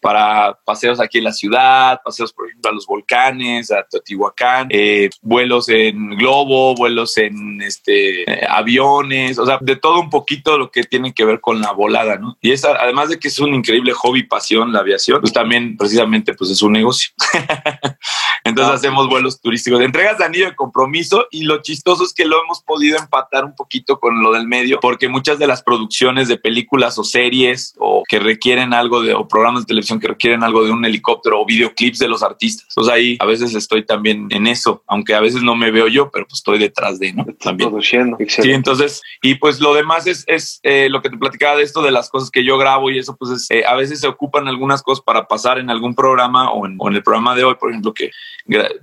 para 0.06 0.56
paseos 0.64 1.00
aquí 1.00 1.19
en 1.19 1.25
la 1.25 1.32
ciudad, 1.32 2.00
paseos, 2.05 2.32
por 2.32 2.47
ejemplo, 2.47 2.70
a 2.70 2.75
los 2.75 2.87
volcanes, 2.87 3.73
a 3.73 3.82
Teotihuacán, 3.82 4.69
eh, 4.70 5.11
vuelos 5.20 5.69
en 5.69 6.11
globo, 6.11 6.76
vuelos 6.76 7.19
en 7.19 7.61
este, 7.61 8.23
eh, 8.23 8.47
aviones, 8.49 9.37
o 9.37 9.44
sea, 9.44 9.58
de 9.61 9.75
todo 9.75 9.99
un 10.00 10.08
poquito 10.08 10.58
lo 10.58 10.70
que 10.70 10.85
tiene 10.85 11.12
que 11.12 11.25
ver 11.25 11.41
con 11.41 11.61
la 11.61 11.73
volada, 11.73 12.19
¿no? 12.19 12.38
Y 12.41 12.53
es, 12.53 12.64
además 12.64 13.08
de 13.08 13.19
que 13.19 13.26
es 13.26 13.38
un 13.41 13.53
increíble 13.53 13.93
hobby, 13.94 14.23
pasión, 14.23 14.73
la 14.73 14.79
aviación, 14.79 15.20
pues 15.20 15.32
también 15.32 15.76
precisamente 15.76 16.35
pues 16.35 16.52
es 16.52 16.62
un 16.62 16.75
negocio. 16.75 17.11
Entonces 18.44 18.70
ah, 18.70 18.76
hacemos 18.76 19.09
vuelos 19.09 19.41
turísticos, 19.41 19.81
entregas 19.81 20.19
de 20.19 20.25
anillo 20.25 20.47
de 20.47 20.55
compromiso 20.55 21.26
y 21.32 21.43
lo 21.43 21.62
chistoso 21.62 22.05
es 22.05 22.14
que 22.14 22.25
lo 22.25 22.41
hemos 22.44 22.62
podido 22.62 22.97
empatar 22.97 23.44
un 23.44 23.56
poquito 23.56 23.99
con 23.99 24.23
lo 24.23 24.31
del 24.31 24.47
medio, 24.47 24.79
porque 24.81 25.09
muchas 25.09 25.41
de 25.41 25.49
las 25.49 25.64
producciones 25.64 26.29
de 26.29 26.37
películas 26.37 26.97
o 26.97 27.02
series 27.02 27.75
o 27.79 27.95
que 28.08 28.19
requieren 28.19 28.73
algo 28.73 29.03
de, 29.03 29.14
o 29.14 29.26
programas 29.26 29.62
de 29.62 29.67
televisión 29.67 29.99
que 29.99 30.08
requieren 30.08 30.43
algo 30.43 30.64
de 30.64 30.70
un 30.70 30.85
helicóptero 30.85 31.41
o 31.41 31.47
videoclips 31.47 31.99
de 31.99 32.08
los 32.08 32.23
artistas. 32.23 32.67
Entonces 32.70 32.93
ahí 32.93 33.17
a 33.20 33.26
veces 33.26 33.55
estoy 33.55 33.85
también 33.85 34.29
en 34.31 34.47
eso, 34.47 34.82
aunque 34.87 35.14
a 35.14 35.20
veces 35.20 35.43
no 35.43 35.56
me 35.56 35.70
veo 35.70 35.88
yo, 35.88 36.11
pero 36.11 36.26
pues 36.26 36.38
estoy 36.38 36.58
detrás 36.58 36.99
de, 36.99 37.12
¿no? 37.12 37.25
También. 37.41 37.70
Produciendo. 37.70 38.17
Sí, 38.29 38.53
entonces, 38.53 39.03
y 39.23 39.37
pues 39.37 39.61
lo 39.61 39.75
demás 39.75 40.06
es, 40.06 40.25
es 40.26 40.61
eh, 40.62 40.88
lo 40.91 41.03
que 41.03 41.11
te 41.11 41.19
platicaba 41.19 41.56
de 41.56 41.64
esto, 41.64 41.82
de 41.82 41.91
las 41.91 42.08
cosas 42.08 42.31
que 42.31 42.44
yo 42.44 42.58
grabo 42.58 42.91
y 42.91 42.99
eso, 42.99 43.17
pues 43.17 43.31
es, 43.32 43.50
eh, 43.50 43.64
a 43.67 43.75
veces 43.75 44.00
se 44.00 44.09
ocupan 44.09 44.49
algunas 44.49 44.82
cosas 44.82 45.05
para 45.05 45.26
pasar 45.26 45.59
en 45.59 45.70
algún 45.70 45.94
programa 45.94 46.50
o 46.52 46.67
en, 46.67 46.79
el 46.93 47.02
programa 47.02 47.35
de 47.35 47.44
hoy, 47.44 47.55
por 47.56 47.70
ejemplo, 47.70 47.93
que 47.93 48.11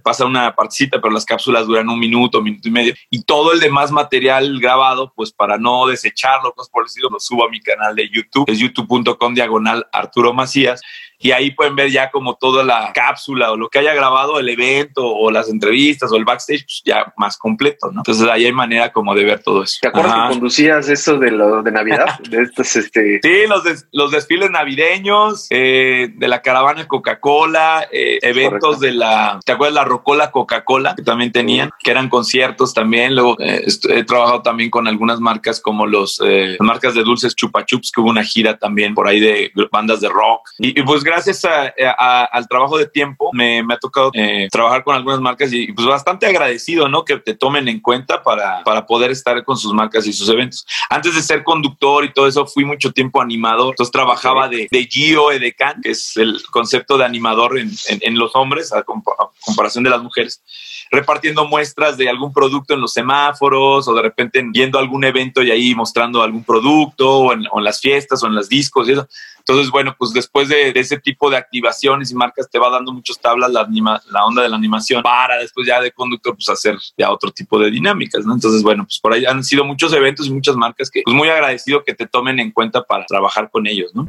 pasa 0.03 0.25
una 0.25 0.53
partecita, 0.55 0.99
pero 1.01 1.13
las 1.13 1.25
cápsulas 1.25 1.65
duran 1.65 1.89
un 1.89 1.99
minuto, 1.99 2.41
minuto 2.41 2.67
y 2.67 2.71
medio, 2.71 2.93
y 3.09 3.23
todo 3.23 3.53
el 3.53 3.59
demás 3.59 3.91
material 3.91 4.59
grabado, 4.59 5.13
pues 5.15 5.31
para 5.31 5.57
no 5.57 5.87
desecharlo, 5.87 6.53
cosas 6.53 6.69
por 6.69 6.83
el 6.83 6.87
estilo, 6.87 7.09
lo 7.09 7.19
subo 7.19 7.45
a 7.45 7.49
mi 7.49 7.61
canal 7.61 7.95
de 7.95 8.09
YouTube, 8.09 8.45
es 8.49 8.59
youtube.com 8.59 9.12
diagonal 9.33 9.87
Arturo 9.91 10.33
Macías, 10.33 10.81
y 11.23 11.31
ahí 11.31 11.51
pueden 11.51 11.75
ver 11.75 11.89
ya 11.89 12.11
como 12.11 12.35
toda 12.35 12.65
la 12.65 12.91
cápsula 12.93 13.51
o 13.51 13.55
lo 13.55 13.69
que 13.69 13.79
haya 13.79 13.93
grabado 13.93 14.39
el 14.39 14.49
evento 14.49 15.07
o 15.07 15.31
las 15.31 15.49
entrevistas 15.49 16.11
o 16.11 16.17
el 16.17 16.25
backstage 16.25 16.65
pues 16.65 16.81
ya 16.83 17.13
más 17.15 17.37
completo, 17.37 17.89
¿no? 17.91 18.01
Entonces 18.01 18.27
ahí 18.27 18.45
hay 18.45 18.51
manera 18.51 18.91
como 18.91 19.15
de 19.15 19.23
ver 19.23 19.41
todo 19.41 19.63
eso. 19.63 19.77
¿Te 19.81 19.87
acuerdas 19.87 20.13
que 20.13 20.33
conducías 20.33 20.89
eso 20.89 21.17
de 21.17 21.31
lo 21.31 21.63
de 21.63 21.71
Navidad? 21.71 22.19
de 22.29 22.41
estos, 22.41 22.75
este... 22.75 23.21
Sí, 23.23 23.47
los, 23.47 23.63
los 23.93 24.11
desfiles 24.11 24.51
navideños, 24.51 25.47
eh, 25.49 26.09
de 26.13 26.27
la 26.27 26.41
caravana 26.41 26.89
Coca-Cola, 26.89 27.87
eh, 27.89 28.19
eventos 28.21 28.81
de 28.81 28.91
la, 28.91 29.39
¿te 29.45 29.53
acuerdas 29.53 29.75
la 29.75 29.85
Rocola 29.85 30.29
Coca-Cola 30.29 30.95
que 30.95 31.03
también 31.03 31.31
tenían? 31.31 31.69
Que 31.81 31.91
eran 31.91 32.09
conciertos 32.09 32.73
también. 32.73 33.15
Luego 33.15 33.37
eh, 33.39 33.65
he 33.89 34.03
trabajado 34.03 34.41
también 34.41 34.69
con 34.69 34.89
algunas 34.89 35.21
marcas 35.21 35.61
como 35.61 35.85
los 35.85 36.21
marcas 36.59 36.95
de 36.95 37.03
dulces 37.03 37.33
Chupa 37.33 37.65
Chups, 37.65 37.91
que 37.93 38.01
hubo 38.01 38.09
una 38.09 38.25
gira 38.25 38.57
también 38.57 38.93
por 38.93 39.02
ahí 39.07 39.19
de 39.19 39.51
bandas 39.71 40.01
de 40.01 40.09
rock. 40.09 40.49
Y, 40.59 40.79
y 40.79 40.83
pues 40.83 41.03
gracias 41.03 41.45
al 41.45 42.47
trabajo 42.47 42.77
de 42.77 42.87
tiempo 42.87 43.29
me, 43.33 43.59
ha 43.59 43.77
tocado 43.77 44.11
eh, 44.13 44.47
trabajar 44.51 44.83
con 44.83 44.95
algunas 44.95 45.19
marcas 45.19 45.51
y 45.51 45.71
pues 45.73 45.87
bastante 45.87 46.25
agradecido, 46.25 46.87
¿no? 46.87 47.03
Que 47.03 47.17
te 47.17 47.33
tomen 47.33 47.67
en 47.67 47.79
cuenta 47.79 48.23
para, 48.23 48.63
para 48.63 48.85
poder 48.85 49.11
estar 49.11 49.43
con 49.43 49.57
sus 49.57 49.73
marcas 49.73 50.05
y 50.07 50.13
sus 50.13 50.29
eventos. 50.29 50.65
Antes 50.89 51.15
de 51.15 51.21
ser 51.21 51.43
conductor 51.43 52.05
y 52.05 52.13
todo 52.13 52.27
eso, 52.27 52.45
fui 52.45 52.65
mucho 52.65 52.91
tiempo 52.91 53.21
animador. 53.21 53.73
Entonces 53.73 53.91
trabajaba 53.91 54.47
de, 54.47 54.67
de 54.69 54.85
Gio 54.85 55.31
Edecan, 55.31 55.81
que 55.81 55.91
es 55.91 56.17
el 56.17 56.41
concepto 56.51 56.97
de 56.97 57.05
animador 57.05 57.57
en, 57.57 57.71
en, 57.87 58.17
los 58.17 58.35
hombres, 58.35 58.71
a, 58.73 58.83
comparación 58.83 59.83
de 59.83 59.89
las 59.89 60.01
mujeres, 60.01 60.43
repartiendo 60.91 61.47
muestras 61.47 61.97
de 61.97 62.09
algún 62.09 62.33
producto 62.33 62.73
en 62.73 62.81
los 62.81 62.93
semáforos 62.93 63.87
o 63.87 63.93
de 63.93 64.01
repente 64.01 64.43
yendo 64.53 64.77
a 64.77 64.81
algún 64.81 65.03
evento 65.03 65.41
y 65.41 65.51
ahí 65.51 65.73
mostrando 65.73 66.21
algún 66.21 66.43
producto 66.43 67.09
o 67.09 67.33
en, 67.33 67.45
o 67.51 67.59
en 67.59 67.63
las 67.63 67.81
fiestas 67.81 68.23
o 68.23 68.27
en 68.27 68.35
las 68.35 68.49
discos 68.49 68.87
y 68.87 68.92
Entonces, 69.39 69.69
bueno, 69.71 69.95
pues 69.97 70.13
después 70.13 70.47
de, 70.47 70.71
ese 70.75 70.99
tipo 70.99 71.29
de 71.29 71.37
activaciones 71.37 72.11
y 72.11 72.15
marcas 72.15 72.49
te 72.49 72.59
va 72.59 72.69
dando 72.69 72.93
muchos 72.93 73.19
tablas 73.19 73.51
la, 73.51 73.67
la 74.11 74.25
onda 74.25 74.41
de 74.41 74.49
la 74.49 74.55
animación 74.55 75.03
para 75.03 75.37
después 75.37 75.67
ya 75.67 75.81
de 75.81 75.91
conductor 75.91 76.33
pues 76.35 76.47
hacer 76.49 76.77
ya 76.97 77.11
otro 77.11 77.31
tipo 77.31 77.59
de 77.59 77.69
dinámicas, 77.69 78.25
¿no? 78.25 78.33
Entonces, 78.33 78.63
bueno, 78.63 78.85
pues 78.85 78.99
por 78.99 79.13
ahí 79.13 79.25
han 79.25 79.43
sido 79.43 79.65
muchos 79.65 79.93
eventos 79.93 80.27
y 80.27 80.31
muchas 80.31 80.55
marcas 80.55 80.89
que 80.89 81.01
pues 81.03 81.15
muy 81.15 81.29
agradecido 81.29 81.83
que 81.83 81.93
te 81.93 82.07
tomen 82.07 82.39
en 82.39 82.51
cuenta 82.51 82.83
para 82.83 83.05
trabajar 83.05 83.49
con 83.51 83.67
ellos, 83.67 83.93
¿no? 83.93 84.07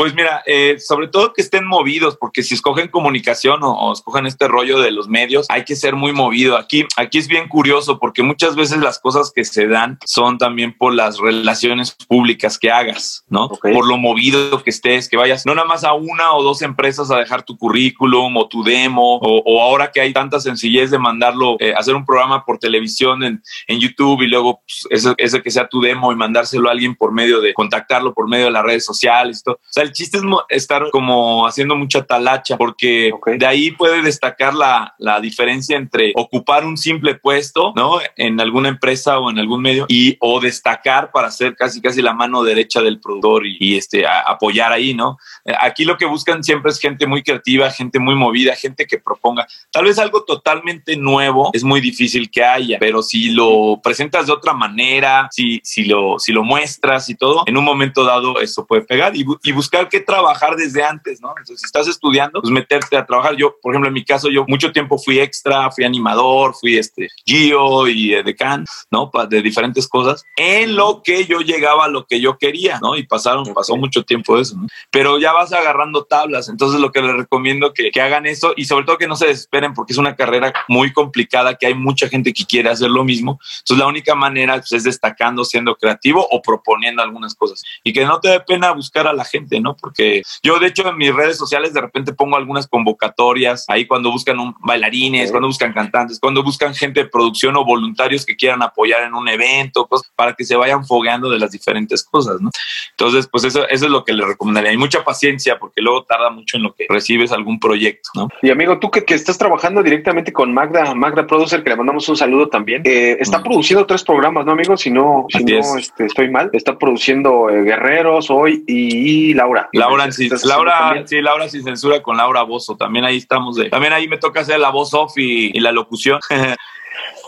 Pues 0.00 0.14
mira, 0.14 0.42
eh, 0.46 0.78
sobre 0.78 1.08
todo 1.08 1.34
que 1.34 1.42
estén 1.42 1.66
movidos, 1.66 2.16
porque 2.16 2.42
si 2.42 2.54
escogen 2.54 2.88
comunicación 2.88 3.60
o, 3.62 3.92
escogen 3.92 4.24
este 4.24 4.48
rollo 4.48 4.80
de 4.80 4.92
los 4.92 5.08
medios, 5.08 5.44
hay 5.50 5.66
que 5.66 5.76
ser 5.76 5.94
muy 5.94 6.14
movido. 6.14 6.56
Aquí, 6.56 6.86
aquí 6.96 7.18
es 7.18 7.28
bien 7.28 7.48
curioso 7.48 7.98
porque 7.98 8.22
muchas 8.22 8.56
veces 8.56 8.78
las 8.78 8.98
cosas 8.98 9.30
que 9.30 9.44
se 9.44 9.66
dan 9.66 9.98
son 10.06 10.38
también 10.38 10.74
por 10.74 10.94
las 10.94 11.18
relaciones 11.18 11.94
públicas 12.08 12.58
que 12.58 12.70
hagas, 12.70 13.26
¿no? 13.28 13.50
Por 13.50 13.86
lo 13.86 13.98
movido 13.98 14.64
que 14.64 14.70
estés, 14.70 15.06
que 15.06 15.18
vayas 15.18 15.44
no 15.44 15.54
nada 15.54 15.68
más 15.68 15.84
a 15.84 15.92
una 15.92 16.32
o 16.32 16.42
dos 16.42 16.62
empresas 16.62 17.10
a 17.10 17.18
dejar 17.18 17.42
tu 17.42 17.58
currículum 17.58 18.34
o 18.38 18.48
tu 18.48 18.64
demo, 18.64 19.18
o, 19.18 19.60
ahora 19.60 19.92
que 19.92 20.00
hay 20.00 20.14
tanta 20.14 20.40
sencillez 20.40 20.90
de 20.90 20.98
mandarlo, 20.98 21.56
eh, 21.60 21.74
hacer 21.76 21.94
un 21.94 22.06
programa 22.06 22.46
por 22.46 22.56
televisión 22.56 23.22
en, 23.22 23.42
en 23.66 23.78
YouTube 23.78 24.22
y 24.22 24.28
luego 24.28 24.62
pues, 24.88 25.14
ese, 25.18 25.42
que 25.42 25.50
sea 25.50 25.68
tu 25.68 25.82
demo 25.82 26.10
y 26.10 26.16
mandárselo 26.16 26.70
a 26.70 26.72
alguien 26.72 26.94
por 26.94 27.12
medio 27.12 27.42
de 27.42 27.52
contactarlo 27.52 28.14
por 28.14 28.30
medio 28.30 28.46
de 28.46 28.50
las 28.50 28.64
redes 28.64 28.86
sociales. 28.86 29.42
Todo. 29.42 29.56
O 29.56 29.72
sea, 29.72 29.82
el 29.82 29.89
chiste 29.92 30.18
es 30.18 30.24
estar 30.48 30.90
como 30.90 31.46
haciendo 31.46 31.76
mucha 31.76 32.04
talacha, 32.04 32.56
porque 32.56 33.12
de 33.26 33.46
ahí 33.46 33.70
puede 33.72 34.02
destacar 34.02 34.54
la, 34.54 34.94
la, 34.98 35.20
diferencia 35.20 35.76
entre 35.76 36.12
ocupar 36.16 36.64
un 36.64 36.76
simple 36.76 37.14
puesto, 37.14 37.72
¿no? 37.76 37.98
En 38.16 38.40
alguna 38.40 38.68
empresa 38.68 39.18
o 39.18 39.30
en 39.30 39.38
algún 39.38 39.62
medio 39.62 39.86
y 39.88 40.16
o 40.20 40.40
destacar 40.40 41.10
para 41.12 41.30
ser 41.30 41.56
casi 41.56 41.80
casi 41.80 42.02
la 42.02 42.14
mano 42.14 42.42
derecha 42.42 42.80
del 42.80 43.00
productor 43.00 43.46
y, 43.46 43.76
este 43.76 44.04
apoyar 44.06 44.72
ahí, 44.72 44.94
¿no? 44.94 45.18
Eh, 45.44 45.52
aquí 45.58 45.84
lo 45.84 45.96
que 45.96 46.06
buscan 46.06 46.42
siempre 46.42 46.70
es 46.70 46.78
gente 46.78 47.06
muy 47.06 47.22
creativa, 47.22 47.70
gente 47.70 47.98
muy 47.98 48.14
movida, 48.14 48.54
gente 48.56 48.86
que 48.86 48.98
proponga. 48.98 49.46
Tal 49.70 49.84
vez 49.84 49.98
algo 49.98 50.24
totalmente 50.24 50.96
nuevo 50.96 51.50
es 51.52 51.64
muy 51.64 51.80
difícil 51.80 52.30
que 52.30 52.44
haya, 52.44 52.78
pero 52.78 53.02
si 53.02 53.30
lo 53.30 53.80
presentas 53.82 54.26
de 54.26 54.32
otra 54.32 54.52
manera, 54.52 55.28
si, 55.30 55.60
si, 55.62 55.84
lo, 55.84 56.18
si 56.18 56.32
lo 56.32 56.44
muestras 56.44 57.08
y 57.08 57.14
todo, 57.14 57.44
en 57.46 57.56
un 57.56 57.64
momento 57.64 58.04
dado 58.04 58.40
eso 58.40 58.66
puede 58.66 58.82
pegar 58.82 59.16
y, 59.16 59.24
y 59.42 59.52
buscar 59.52 59.79
que 59.88 60.00
trabajar 60.00 60.56
desde 60.56 60.82
antes, 60.82 61.20
¿no? 61.20 61.30
Entonces, 61.30 61.60
si 61.60 61.66
estás 61.66 61.88
estudiando, 61.88 62.40
pues 62.40 62.52
meterte 62.52 62.96
a 62.96 63.06
trabajar. 63.06 63.36
Yo, 63.36 63.56
por 63.60 63.72
ejemplo, 63.72 63.88
en 63.88 63.94
mi 63.94 64.04
caso, 64.04 64.28
yo 64.30 64.44
mucho 64.48 64.72
tiempo 64.72 64.98
fui 64.98 65.20
extra, 65.20 65.70
fui 65.70 65.84
animador, 65.84 66.54
fui 66.54 66.78
este 66.78 67.08
Gio 67.24 67.88
y 67.88 68.14
eh, 68.14 68.22
decán, 68.22 68.64
¿no? 68.90 69.10
De 69.28 69.42
diferentes 69.42 69.88
cosas, 69.88 70.24
en 70.36 70.76
lo 70.76 71.02
que 71.02 71.26
yo 71.26 71.40
llegaba 71.40 71.86
a 71.86 71.88
lo 71.88 72.06
que 72.06 72.20
yo 72.20 72.38
quería, 72.38 72.78
¿no? 72.80 72.96
Y 72.96 73.04
pasaron, 73.04 73.44
pasó 73.54 73.76
mucho 73.76 74.04
tiempo 74.04 74.38
eso, 74.38 74.56
¿no? 74.56 74.66
Pero 74.90 75.18
ya 75.18 75.32
vas 75.32 75.52
agarrando 75.52 76.04
tablas, 76.04 76.48
entonces 76.48 76.80
lo 76.80 76.92
que 76.92 77.02
les 77.02 77.16
recomiendo 77.16 77.72
que, 77.72 77.90
que 77.90 78.00
hagan 78.00 78.26
eso 78.26 78.52
y 78.56 78.64
sobre 78.64 78.84
todo 78.84 78.98
que 78.98 79.08
no 79.08 79.16
se 79.16 79.26
desesperen 79.26 79.74
porque 79.74 79.92
es 79.92 79.98
una 79.98 80.16
carrera 80.16 80.52
muy 80.68 80.92
complicada, 80.92 81.56
que 81.56 81.66
hay 81.66 81.74
mucha 81.74 82.08
gente 82.08 82.32
que 82.32 82.44
quiere 82.44 82.70
hacer 82.70 82.90
lo 82.90 83.04
mismo. 83.04 83.38
Entonces, 83.60 83.78
la 83.78 83.86
única 83.86 84.14
manera 84.14 84.54
pues, 84.54 84.72
es 84.72 84.84
destacando, 84.84 85.44
siendo 85.44 85.74
creativo 85.76 86.26
o 86.30 86.42
proponiendo 86.42 87.02
algunas 87.02 87.34
cosas 87.34 87.62
y 87.82 87.92
que 87.92 88.04
no 88.04 88.20
te 88.20 88.28
dé 88.28 88.40
pena 88.40 88.72
buscar 88.72 89.06
a 89.06 89.12
la 89.12 89.24
gente, 89.24 89.60
¿no? 89.60 89.69
Porque 89.80 90.22
yo, 90.42 90.58
de 90.58 90.66
hecho, 90.66 90.88
en 90.88 90.96
mis 90.96 91.14
redes 91.14 91.36
sociales 91.36 91.72
de 91.72 91.80
repente 91.80 92.12
pongo 92.12 92.36
algunas 92.36 92.66
convocatorias 92.66 93.64
ahí 93.68 93.86
cuando 93.86 94.10
buscan 94.10 94.38
un, 94.38 94.54
bailarines, 94.60 95.30
cuando 95.30 95.48
buscan 95.48 95.72
cantantes, 95.72 96.18
cuando 96.20 96.42
buscan 96.42 96.74
gente 96.74 97.04
de 97.04 97.08
producción 97.08 97.56
o 97.56 97.64
voluntarios 97.64 98.24
que 98.24 98.36
quieran 98.36 98.62
apoyar 98.62 99.02
en 99.02 99.14
un 99.14 99.28
evento, 99.28 99.86
cosas 99.86 100.10
para 100.14 100.34
que 100.34 100.44
se 100.44 100.56
vayan 100.56 100.84
fogueando 100.84 101.30
de 101.30 101.38
las 101.38 101.50
diferentes 101.50 102.04
cosas, 102.04 102.40
¿no? 102.40 102.50
Entonces, 102.90 103.28
pues 103.30 103.44
eso, 103.44 103.66
eso 103.68 103.84
es 103.84 103.90
lo 103.90 104.04
que 104.04 104.12
le 104.12 104.24
recomendaría. 104.24 104.72
Y 104.72 104.76
mucha 104.76 105.04
paciencia 105.04 105.58
porque 105.58 105.80
luego 105.80 106.04
tarda 106.04 106.30
mucho 106.30 106.56
en 106.56 106.64
lo 106.64 106.74
que 106.74 106.86
recibes 106.88 107.32
algún 107.32 107.58
proyecto, 107.58 108.10
¿no? 108.14 108.28
Y 108.42 108.50
amigo, 108.50 108.78
tú 108.78 108.90
que, 108.90 109.04
que 109.04 109.14
estás 109.14 109.38
trabajando 109.38 109.82
directamente 109.82 110.32
con 110.32 110.52
Magda, 110.52 110.94
Magda 110.94 111.26
Producer, 111.26 111.62
que 111.62 111.70
le 111.70 111.76
mandamos 111.76 112.08
un 112.08 112.16
saludo 112.16 112.48
también, 112.48 112.82
eh, 112.84 113.16
está 113.20 113.42
produciendo 113.42 113.86
tres 113.86 114.04
programas, 114.04 114.44
¿no, 114.44 114.52
amigo? 114.52 114.76
Si 114.76 114.90
no, 114.90 115.26
si 115.28 115.44
no 115.44 115.78
este, 115.78 116.06
estoy 116.06 116.30
mal, 116.30 116.50
está 116.52 116.78
produciendo 116.78 117.50
eh, 117.50 117.62
Guerreros 117.62 118.30
hoy 118.30 118.64
y 118.66 119.34
Laura. 119.54 119.68
Laura. 119.72 120.12
sin, 120.12 120.30
Laura, 120.44 121.02
sí, 121.06 121.20
Laura 121.20 121.48
sin 121.48 121.64
censura 121.64 122.02
con 122.02 122.16
Laura 122.16 122.42
Bozo. 122.42 122.76
También 122.76 123.04
ahí 123.04 123.16
estamos. 123.16 123.56
De, 123.56 123.68
también 123.70 123.92
ahí 123.92 124.08
me 124.08 124.18
toca 124.18 124.40
hacer 124.40 124.58
la 124.60 124.70
voz 124.70 124.94
off 124.94 125.16
y, 125.16 125.56
y 125.56 125.60
la 125.60 125.72
locución. 125.72 126.20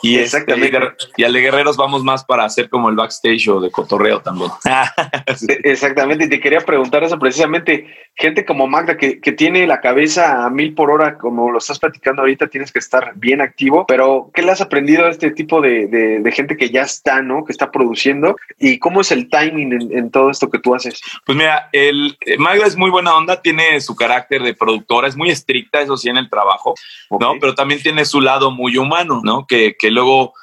Y, 0.02 0.18
este, 0.18 0.38
Exactamente. 0.38 0.78
y 1.16 1.23
al 1.23 1.32
de 1.32 1.40
Guerreros 1.40 1.76
vamos 1.76 2.02
más 2.02 2.25
para 2.25 2.44
hacer 2.44 2.68
como 2.68 2.88
el 2.88 2.97
backstage 2.97 3.49
o 3.49 3.61
de 3.61 3.71
cotorreo 3.71 4.21
también. 4.21 4.50
Exactamente, 5.62 6.25
y 6.25 6.28
te 6.28 6.40
quería 6.40 6.61
preguntar 6.61 7.04
eso 7.04 7.18
precisamente. 7.18 7.87
Gente 8.14 8.44
como 8.44 8.66
Magda 8.66 8.99
que, 8.99 9.21
que, 9.21 9.32
tiene 9.32 9.66
la 9.66 9.80
cabeza 9.80 10.44
a 10.44 10.50
mil 10.50 10.75
por 10.75 10.90
hora, 10.90 11.16
como 11.16 11.50
lo 11.50 11.59
estás 11.59 11.78
platicando 11.78 12.21
ahorita, 12.21 12.49
tienes 12.49 12.71
que 12.71 12.78
estar 12.78 13.12
bien 13.14 13.40
activo, 13.40 13.87
pero 13.87 14.30
¿qué 14.35 14.42
le 14.42 14.50
has 14.50 14.61
aprendido 14.61 15.06
a 15.06 15.11
este 15.11 15.30
tipo 15.30 15.62
de, 15.62 15.87
de, 15.87 16.32
gente 16.32 16.59
que 16.59 16.68
ya 16.68 16.82
está, 16.82 17.23
¿no? 17.23 17.44
Que 17.44 17.52
está 17.52 17.71
produciendo 17.71 18.37
y 18.59 18.78
cómo 18.78 19.00
es 19.00 19.12
el 19.12 19.30
timing 19.30 19.92
en, 19.92 20.11
todo 20.11 20.30
esto 20.30 20.50
que 20.50 20.59
tú 20.59 20.75
haces? 20.75 21.00
Pues 21.25 21.38
mira, 21.38 21.71
el, 21.73 22.18
eh, 22.26 22.37
Magda 22.37 22.66
es 22.66 22.76
muy 22.76 22.90
buena 22.90 23.16
onda, 23.16 23.40
tiene 23.40 23.80
su 23.80 23.97
carácter 23.97 24.42
de 24.42 24.54
productora, 24.54 25.09
es 25.09 25.16
muy 25.16 25.30
estricta, 25.30 25.80
eso 25.80 25.97
sí, 25.97 26.11
en 26.11 26.18
el 26.18 26.28
trabajo, 26.28 26.75
¿no? 27.18 27.35
Pero 27.40 27.54
también 27.54 27.80
tiene 27.80 28.04
su 28.04 28.21
lado 28.21 28.50
muy 28.50 28.76
humano, 28.76 29.23
¿no? 29.25 29.47
Que, 29.47 29.75
que 29.78 29.91
luego 29.92 30.34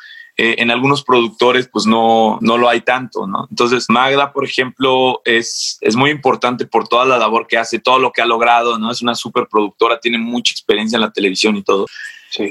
eh, 0.41 0.56
en 0.60 0.72
algunos 0.72 1.03
productores 1.03 1.68
pues 1.68 1.86
no, 1.86 2.38
no 2.39 2.58
lo 2.58 2.70
hay 2.70 2.79
tanto, 2.79 3.27
¿no? 3.27 3.46
Entonces 3.50 3.88
Magda, 3.89 4.32
por 4.32 4.46
ejemplo, 4.46 5.22
es, 5.25 5.77
es 5.82 5.98
muy 5.98 6.12
importante 6.12 6.65
por 6.65 6.88
toda 6.88 7.06
la 7.06 7.18
labor 7.18 7.46
que 7.46 7.58
hace, 7.58 7.79
todo 7.79 8.00
lo 8.00 8.13
que 8.13 8.22
ha 8.22 8.25
logrado, 8.25 8.79
¿no? 8.79 8.89
Es 8.89 9.01
una 9.01 9.15
súper 9.15 9.48
productora, 9.48 10.00
tiene 10.00 10.18
mucha 10.18 10.53
experiencia 10.53 10.96
en 10.96 11.01
la 11.01 11.12
televisión 11.12 11.58
y 11.58 11.62
todo. 11.62 11.88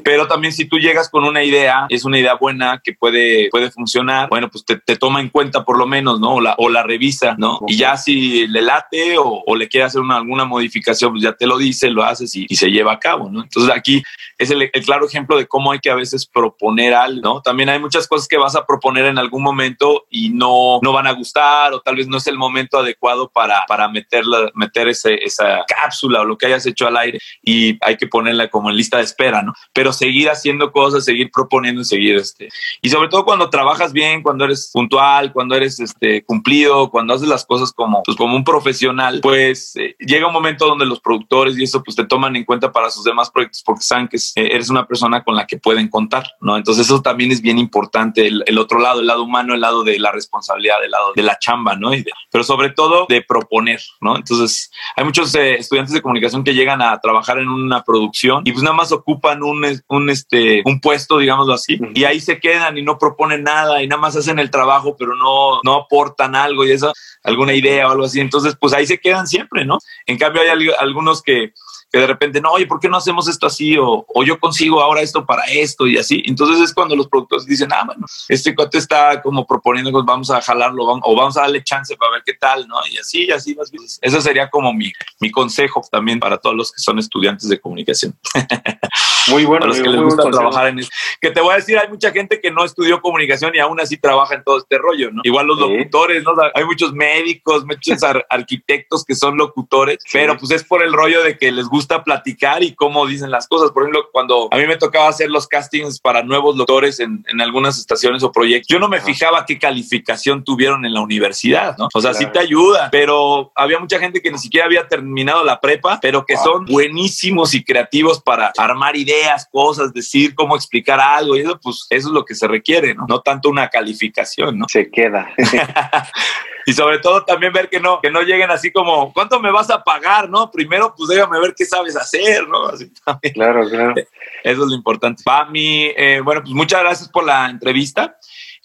Pero 0.04 0.26
también 0.26 0.52
si 0.52 0.66
tú 0.66 0.78
llegas 0.78 1.08
con 1.08 1.24
una 1.24 1.42
idea, 1.42 1.86
es 1.88 2.04
una 2.04 2.18
idea 2.18 2.34
buena 2.34 2.80
que 2.82 2.92
puede, 2.92 3.48
puede 3.50 3.70
funcionar, 3.70 4.28
bueno, 4.28 4.50
pues 4.50 4.64
te, 4.64 4.96
toma 4.96 5.20
en 5.20 5.28
cuenta 5.28 5.64
por 5.64 5.78
lo 5.78 5.86
menos, 5.86 6.20
¿no? 6.20 6.34
O 6.34 6.40
la, 6.40 6.54
o 6.58 6.68
la 6.68 6.82
revisa, 6.82 7.36
¿no? 7.38 7.60
Y 7.66 7.76
ya 7.76 7.96
si 7.96 8.46
le 8.46 8.62
late 8.62 9.16
o, 9.18 9.44
le 9.56 9.68
quiere 9.68 9.86
hacer 9.86 10.00
una, 10.00 10.16
alguna 10.16 10.44
modificación, 10.44 11.12
pues 11.12 11.22
ya 11.22 11.32
te 11.32 11.46
lo 11.46 11.58
dice, 11.58 11.90
lo 11.90 12.04
haces 12.04 12.34
y, 12.34 12.46
se 12.58 12.70
lleva 12.70 12.92
a 12.92 12.98
cabo, 12.98 13.30
¿no? 13.30 13.42
Entonces 13.42 13.72
aquí 13.74 14.02
es 14.36 14.50
el, 14.50 14.70
claro 14.84 15.06
ejemplo 15.06 15.36
de 15.36 15.46
cómo 15.46 15.70
hay 15.72 15.78
que 15.78 15.90
a 15.90 15.94
veces 15.94 16.26
proponer 16.26 16.94
algo, 16.94 17.20
¿no? 17.22 17.42
También 17.42 17.68
hay 17.68 17.78
muchas 17.78 18.08
cosas 18.08 18.26
que 18.26 18.36
vas 18.36 18.56
a 18.56 18.66
proponer 18.66 19.04
en 19.04 19.18
algún 19.18 19.42
momento 19.42 20.06
y 20.10 20.30
no, 20.30 20.80
no 20.82 20.92
van 20.92 21.06
a 21.06 21.12
gustar 21.12 21.72
o 21.72 21.80
tal 21.80 21.96
vez 21.96 22.08
no 22.08 22.16
es 22.16 22.26
el 22.26 22.36
momento 22.36 22.78
adecuado 22.78 23.30
para, 23.30 23.64
para 23.68 23.88
meterla, 23.88 24.50
meter 24.54 24.88
ese, 24.88 25.14
esa 25.24 25.64
cápsula 25.66 26.20
o 26.20 26.24
lo 26.24 26.36
que 26.36 26.46
hayas 26.46 26.66
hecho 26.66 26.86
al 26.86 26.96
aire 26.96 27.18
y 27.42 27.78
hay 27.80 27.96
que 27.96 28.08
ponerla 28.08 28.48
como 28.48 28.70
en 28.70 28.76
lista 28.76 28.98
de 28.98 29.04
espera, 29.04 29.42
¿no? 29.42 29.52
Pero 29.72 29.92
seguir 29.92 30.28
haciendo 30.28 30.72
cosas, 30.72 31.04
seguir 31.04 31.30
proponiendo 31.32 31.82
y 31.82 31.84
seguir 31.84 32.16
este. 32.16 32.48
Y 32.82 32.88
sobre 32.88 33.08
todo 33.08 33.24
cuando 33.24 33.50
trabajas 33.50 33.92
bien, 33.92 34.22
cuando 34.22 34.44
eres 34.44 34.70
puntual, 34.72 35.32
cuando 35.32 35.54
eres 35.54 35.78
este 35.80 36.24
cumplido, 36.24 36.90
cuando 36.90 37.14
haces 37.14 37.28
las 37.28 37.44
cosas 37.44 37.72
como, 37.72 38.02
pues, 38.02 38.16
como 38.16 38.34
un 38.34 38.44
profesional, 38.44 39.20
pues 39.22 39.76
eh, 39.76 39.94
llega 39.98 40.26
un 40.26 40.32
momento 40.32 40.66
donde 40.66 40.86
los 40.86 41.00
productores 41.00 41.58
y 41.58 41.64
eso 41.64 41.82
pues 41.82 41.96
te 41.96 42.04
toman 42.04 42.36
en 42.36 42.44
cuenta 42.44 42.72
para 42.72 42.90
sus 42.90 43.04
demás 43.04 43.30
proyectos 43.30 43.62
porque 43.64 43.82
saben 43.82 44.08
que 44.08 44.16
eh, 44.16 44.48
eres 44.52 44.70
una 44.70 44.86
persona 44.86 45.22
con 45.22 45.36
la 45.36 45.46
que 45.46 45.58
pueden 45.58 45.88
contar, 45.88 46.26
¿no? 46.40 46.56
Entonces 46.56 46.86
eso 46.86 47.02
también 47.02 47.30
es 47.30 47.40
bien 47.40 47.58
importante, 47.58 48.26
el, 48.26 48.58
otro 48.58 48.80
lado, 48.80 49.00
el 49.00 49.06
lado 49.06 49.22
humano, 49.22 49.54
el 49.54 49.60
lado 49.60 49.84
de 49.84 49.98
la 49.98 50.12
responsabilidad, 50.12 50.82
el 50.84 50.90
lado 50.90 51.12
de 51.14 51.22
la 51.22 51.38
chamba, 51.38 51.76
¿no? 51.76 51.90
pero 52.30 52.44
sobre 52.44 52.70
todo 52.70 53.06
de 53.08 53.22
proponer, 53.22 53.80
¿no? 54.00 54.16
Entonces 54.16 54.70
hay 54.96 55.04
muchos 55.04 55.34
eh, 55.34 55.54
estudiantes 55.54 55.94
de 55.94 56.02
comunicación 56.02 56.44
que 56.44 56.54
llegan 56.54 56.82
a 56.82 56.98
trabajar 57.00 57.38
en 57.38 57.48
una 57.48 57.82
producción 57.82 58.42
y 58.44 58.52
pues 58.52 58.62
nada 58.62 58.76
más 58.76 58.92
ocupan 58.92 59.42
un 59.42 59.57
un, 59.88 60.10
este, 60.10 60.62
un 60.64 60.80
puesto, 60.80 61.18
digámoslo 61.18 61.54
así, 61.54 61.78
y 61.94 62.04
ahí 62.04 62.20
se 62.20 62.38
quedan 62.38 62.78
y 62.78 62.82
no 62.82 62.98
proponen 62.98 63.42
nada 63.42 63.82
y 63.82 63.88
nada 63.88 64.00
más 64.00 64.16
hacen 64.16 64.38
el 64.38 64.50
trabajo, 64.50 64.96
pero 64.96 65.16
no, 65.16 65.60
no 65.62 65.74
aportan 65.74 66.34
algo 66.34 66.64
y 66.64 66.72
eso, 66.72 66.92
alguna 67.22 67.54
idea 67.54 67.88
o 67.88 67.92
algo 67.92 68.04
así. 68.04 68.20
Entonces, 68.20 68.56
pues 68.60 68.72
ahí 68.72 68.86
se 68.86 68.98
quedan 68.98 69.26
siempre, 69.26 69.64
¿no? 69.64 69.78
En 70.06 70.18
cambio, 70.18 70.42
hay 70.42 70.68
algunos 70.78 71.22
que 71.22 71.52
que 71.90 71.98
de 71.98 72.06
repente, 72.06 72.40
no, 72.40 72.52
oye, 72.52 72.66
¿por 72.66 72.80
qué 72.80 72.88
no 72.88 72.98
hacemos 72.98 73.28
esto 73.28 73.46
así? 73.46 73.76
O, 73.78 74.04
o, 74.06 74.24
yo 74.24 74.38
consigo 74.38 74.82
ahora 74.82 75.00
esto 75.00 75.24
para 75.24 75.44
esto 75.44 75.86
y 75.86 75.96
así. 75.96 76.22
Entonces 76.26 76.60
es 76.60 76.74
cuando 76.74 76.94
los 76.94 77.08
productores 77.08 77.46
dicen, 77.46 77.72
ah, 77.72 77.84
bueno, 77.86 78.06
este 78.28 78.54
cuate 78.54 78.78
está 78.78 79.22
como 79.22 79.46
proponiendo, 79.46 79.90
pues 79.90 80.04
vamos 80.04 80.30
a 80.30 80.40
jalarlo 80.40 80.84
o 80.84 81.16
vamos 81.16 81.36
a 81.36 81.42
darle 81.42 81.64
chance 81.64 81.96
para 81.96 82.12
ver 82.12 82.22
qué 82.24 82.34
tal, 82.34 82.68
¿no? 82.68 82.76
Y 82.90 82.98
así, 82.98 83.24
y 83.24 83.30
así 83.30 83.54
más 83.54 83.70
veces. 83.70 83.98
Eso 84.02 84.20
sería 84.20 84.50
como 84.50 84.72
mi, 84.74 84.92
mi 85.20 85.30
consejo 85.30 85.82
también 85.90 86.20
para 86.20 86.38
todos 86.38 86.56
los 86.56 86.72
que 86.72 86.80
son 86.80 86.98
estudiantes 86.98 87.48
de 87.48 87.58
comunicación. 87.58 88.18
Muy 89.30 89.44
bueno. 89.44 89.66
los 89.66 89.80
que 89.80 89.88
les 89.88 90.00
gusta 90.00 90.30
trabajar 90.30 90.68
en 90.68 90.80
eso. 90.80 90.90
Que 91.20 91.30
te 91.30 91.40
voy 91.40 91.52
a 91.52 91.56
decir, 91.56 91.78
hay 91.78 91.88
mucha 91.88 92.10
gente 92.10 92.40
que 92.40 92.50
no 92.50 92.64
estudió 92.64 93.00
comunicación 93.00 93.54
y 93.54 93.58
aún 93.58 93.80
así 93.80 93.96
trabaja 93.96 94.34
en 94.34 94.44
todo 94.44 94.58
este 94.58 94.78
rollo, 94.78 95.10
¿no? 95.10 95.22
Igual 95.24 95.46
los 95.46 95.58
locutores, 95.58 96.22
¿no? 96.22 96.32
Hay 96.54 96.64
muchos 96.64 96.92
médicos, 96.92 97.64
muchos 97.64 97.98
arquitectos 98.30 99.04
que 99.04 99.14
son 99.14 99.36
locutores, 99.36 99.98
pero 100.12 100.36
pues 100.36 100.50
es 100.52 100.64
por 100.64 100.82
el 100.82 100.92
rollo 100.92 101.22
de 101.22 101.36
que 101.36 101.52
les 101.52 101.66
gusta 101.66 102.04
platicar 102.04 102.62
y 102.62 102.74
cómo 102.74 103.06
dicen 103.06 103.30
las 103.30 103.48
cosas. 103.48 103.70
Por 103.70 103.82
ejemplo, 103.82 104.08
cuando 104.12 104.48
a 104.50 104.56
mí 104.56 104.66
me 104.66 104.76
tocaba 104.76 105.08
hacer 105.08 105.30
los 105.30 105.46
castings 105.46 106.00
para 106.00 106.22
nuevos 106.22 106.56
doctores 106.56 107.00
en, 107.00 107.24
en 107.28 107.40
algunas 107.40 107.78
estaciones 107.78 108.22
o 108.22 108.32
proyectos, 108.32 108.68
yo 108.68 108.78
no 108.78 108.88
me 108.88 109.00
fijaba 109.00 109.44
qué 109.46 109.58
calificación 109.58 110.44
tuvieron 110.44 110.84
en 110.84 110.94
la 110.94 111.00
universidad, 111.00 111.76
¿no? 111.78 111.88
O 111.92 112.00
sea, 112.00 112.14
sí 112.14 112.26
te 112.26 112.38
ayuda, 112.38 112.88
pero 112.90 113.52
había 113.54 113.78
mucha 113.78 113.98
gente 113.98 114.20
que 114.20 114.30
ni 114.30 114.38
siquiera 114.38 114.66
había 114.66 114.88
terminado 114.88 115.44
la 115.44 115.60
prepa, 115.60 115.98
pero 116.00 116.24
que 116.24 116.36
son 116.36 116.64
buenísimos 116.66 117.54
y 117.54 117.64
creativos 117.64 118.20
para 118.22 118.52
armar 118.56 118.96
ideas, 118.96 119.17
cosas, 119.50 119.92
decir 119.92 120.34
cómo 120.34 120.56
explicar 120.56 121.00
algo 121.00 121.36
y 121.36 121.40
eso, 121.40 121.58
pues 121.62 121.86
eso 121.90 122.08
es 122.08 122.14
lo 122.14 122.24
que 122.24 122.34
se 122.34 122.48
requiere, 122.48 122.94
¿no? 122.94 123.06
No 123.08 123.20
tanto 123.20 123.48
una 123.48 123.68
calificación, 123.68 124.58
¿no? 124.58 124.66
Se 124.68 124.90
queda. 124.90 125.30
y 126.66 126.72
sobre 126.72 126.98
todo 126.98 127.24
también 127.24 127.52
ver 127.52 127.68
que 127.68 127.80
no, 127.80 128.00
que 128.00 128.10
no 128.10 128.22
lleguen 128.22 128.50
así 128.50 128.70
como, 128.70 129.12
¿cuánto 129.12 129.40
me 129.40 129.50
vas 129.50 129.70
a 129.70 129.82
pagar? 129.82 130.28
No, 130.28 130.50
primero 130.50 130.94
pues 130.96 131.08
déjame 131.08 131.40
ver 131.40 131.54
qué 131.56 131.64
sabes 131.64 131.96
hacer, 131.96 132.46
¿no? 132.48 132.66
Así 132.66 132.90
también. 133.04 133.34
Claro, 133.34 133.68
claro. 133.68 133.94
Eso 133.96 134.62
es 134.62 134.68
lo 134.68 134.74
importante. 134.74 135.22
Pami, 135.24 135.92
eh, 135.96 136.20
bueno, 136.22 136.42
pues 136.42 136.54
muchas 136.54 136.80
gracias 136.80 137.08
por 137.08 137.24
la 137.24 137.48
entrevista. 137.48 138.16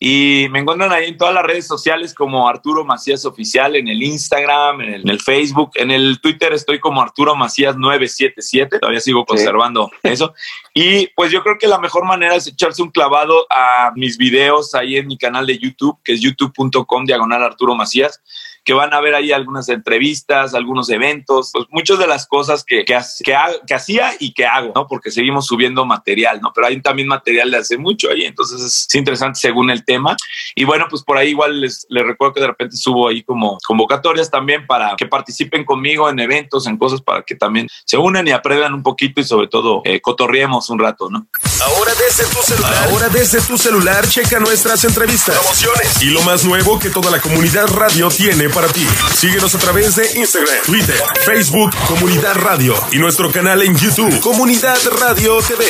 Y 0.06 0.50
me 0.50 0.60
encuentran 0.60 0.92
ahí 0.92 1.06
en 1.08 1.18
todas 1.18 1.34
las 1.34 1.46
redes 1.46 1.66
sociales 1.66 2.14
como 2.14 2.50
Arturo 2.50 2.84
Macías 2.84 3.24
Oficial, 3.24 3.78
en 3.78 3.88
el 3.88 4.04
Instagram, 4.04 4.82
en 4.82 5.10
el, 5.10 5.22
Facebook, 5.22 5.72
en 5.76 5.92
el 5.92 6.20
Twitter 6.20 6.52
estoy 6.52 6.82
como 6.82 7.02
Arturo 7.02 7.38
Macías 7.38 7.78
977, 7.78 8.80
todavía 8.80 9.00
sigo 9.00 9.24
conservando 9.24 9.90
eso. 10.04 10.34
Y 10.74 11.08
pues 11.16 11.32
yo 11.32 11.42
creo 11.42 11.58
que 11.58 11.68
la 11.68 11.80
mejor 11.80 12.04
manera 12.04 12.36
es 12.36 12.48
echarse 12.48 12.84
un 12.84 12.92
clavado 12.92 13.48
a 13.50 13.94
mis 13.96 14.18
videos 14.18 14.76
ahí 14.76 14.98
en 14.98 15.08
mi 15.08 15.18
canal 15.18 15.48
de 15.48 15.58
YouTube, 15.58 15.98
que 16.04 16.12
es 16.12 16.20
youtube.com 16.20 17.06
diagonal 17.06 17.42
Arturo 17.42 17.74
Macías 17.74 18.22
que 18.64 18.74
van 18.74 18.94
a 18.94 19.02
ver 19.02 19.16
ahí 19.16 19.32
algunas 19.32 19.68
entrevistas, 19.70 20.54
algunos 20.54 20.90
eventos, 20.90 21.50
pues 21.52 21.66
muchas 21.70 22.00
de 22.00 22.08
las 22.08 22.26
cosas 22.28 22.64
que, 22.64 22.86
que, 22.86 22.98
que, 23.24 23.74
hacía 23.74 24.12
y 24.20 24.34
que 24.34 24.46
hago, 24.46 24.72
¿no? 24.76 24.88
Porque 24.88 25.12
seguimos 25.12 25.48
subiendo 25.48 25.86
material, 25.86 26.40
¿no? 26.42 26.52
Pero 26.54 26.68
hay 26.68 26.82
también 26.82 27.08
material 27.08 27.52
de 27.52 27.58
hace 27.58 27.78
mucho 27.78 28.10
ahí, 28.10 28.24
entonces 28.26 28.62
es 28.62 28.96
interesante 28.96 29.40
según 29.40 29.70
el 29.70 29.84
tema. 29.84 30.16
Y 30.56 30.64
bueno, 30.64 30.88
pues 30.90 31.04
por 31.04 31.18
ahí 31.18 31.30
igual 31.30 31.62
les, 31.62 31.86
les 31.90 32.06
recuerdo 32.06 32.36
que 32.36 32.42
de 32.42 32.48
repente 32.48 32.78
subo 32.78 33.10
ahí 33.10 33.24
como 33.24 33.58
convocatorias 33.66 34.30
también 34.32 34.66
para 34.66 34.96
que 34.96 35.06
participen 35.06 35.66
conmigo 35.66 36.10
en 36.10 36.20
eventos, 36.20 36.68
en 36.68 36.78
cosas 36.78 37.02
para 37.02 37.24
que 37.24 37.36
también 37.36 37.68
se 37.86 37.98
unan 37.98 38.28
y 38.28 38.32
aprendan 38.32 38.74
un 38.74 38.84
poquito 38.84 39.20
y 39.20 39.24
sobre 39.24 39.48
todo 39.48 39.82
eh, 39.84 40.00
cotorriemos 40.02 40.70
un 40.70 40.80
rato, 40.80 41.10
¿no? 41.10 41.28
Ahora 41.62 41.92
desde 41.96 42.26
tu 42.26 42.42
celular. 42.42 42.90
Ahora 42.90 43.10
desde 43.10 43.42
tu 43.42 43.58
celular 43.58 44.08
checa 44.08 44.40
nuestras 44.40 44.84
entrevistas, 44.84 45.38
promociones 45.38 46.02
y 46.02 46.06
lo 46.06 46.22
más 46.22 46.46
nuevo 46.46 46.80
que 46.80 46.90
toda 46.90 47.12
la 47.12 47.20
comunidad 47.20 47.68
radio 47.68 48.10
tiene 48.10 48.53
para 48.54 48.68
ti. 48.68 48.86
Síguenos 49.16 49.54
a 49.56 49.60
través 49.60 49.96
de 49.96 50.20
Instagram, 50.20 50.56
Twitter, 50.66 51.02
Facebook, 51.26 51.72
Comunidad 51.88 52.36
Radio 52.36 52.76
y 52.92 53.00
nuestro 53.00 53.32
canal 53.32 53.62
en 53.64 53.76
YouTube, 53.76 54.20
Comunidad 54.20 54.78
Radio 55.00 55.40
TV. 55.40 55.66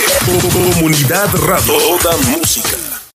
Comunidad 0.52 1.30
Radio. 1.36 1.78
Toda 1.78 2.18
música 2.18 2.93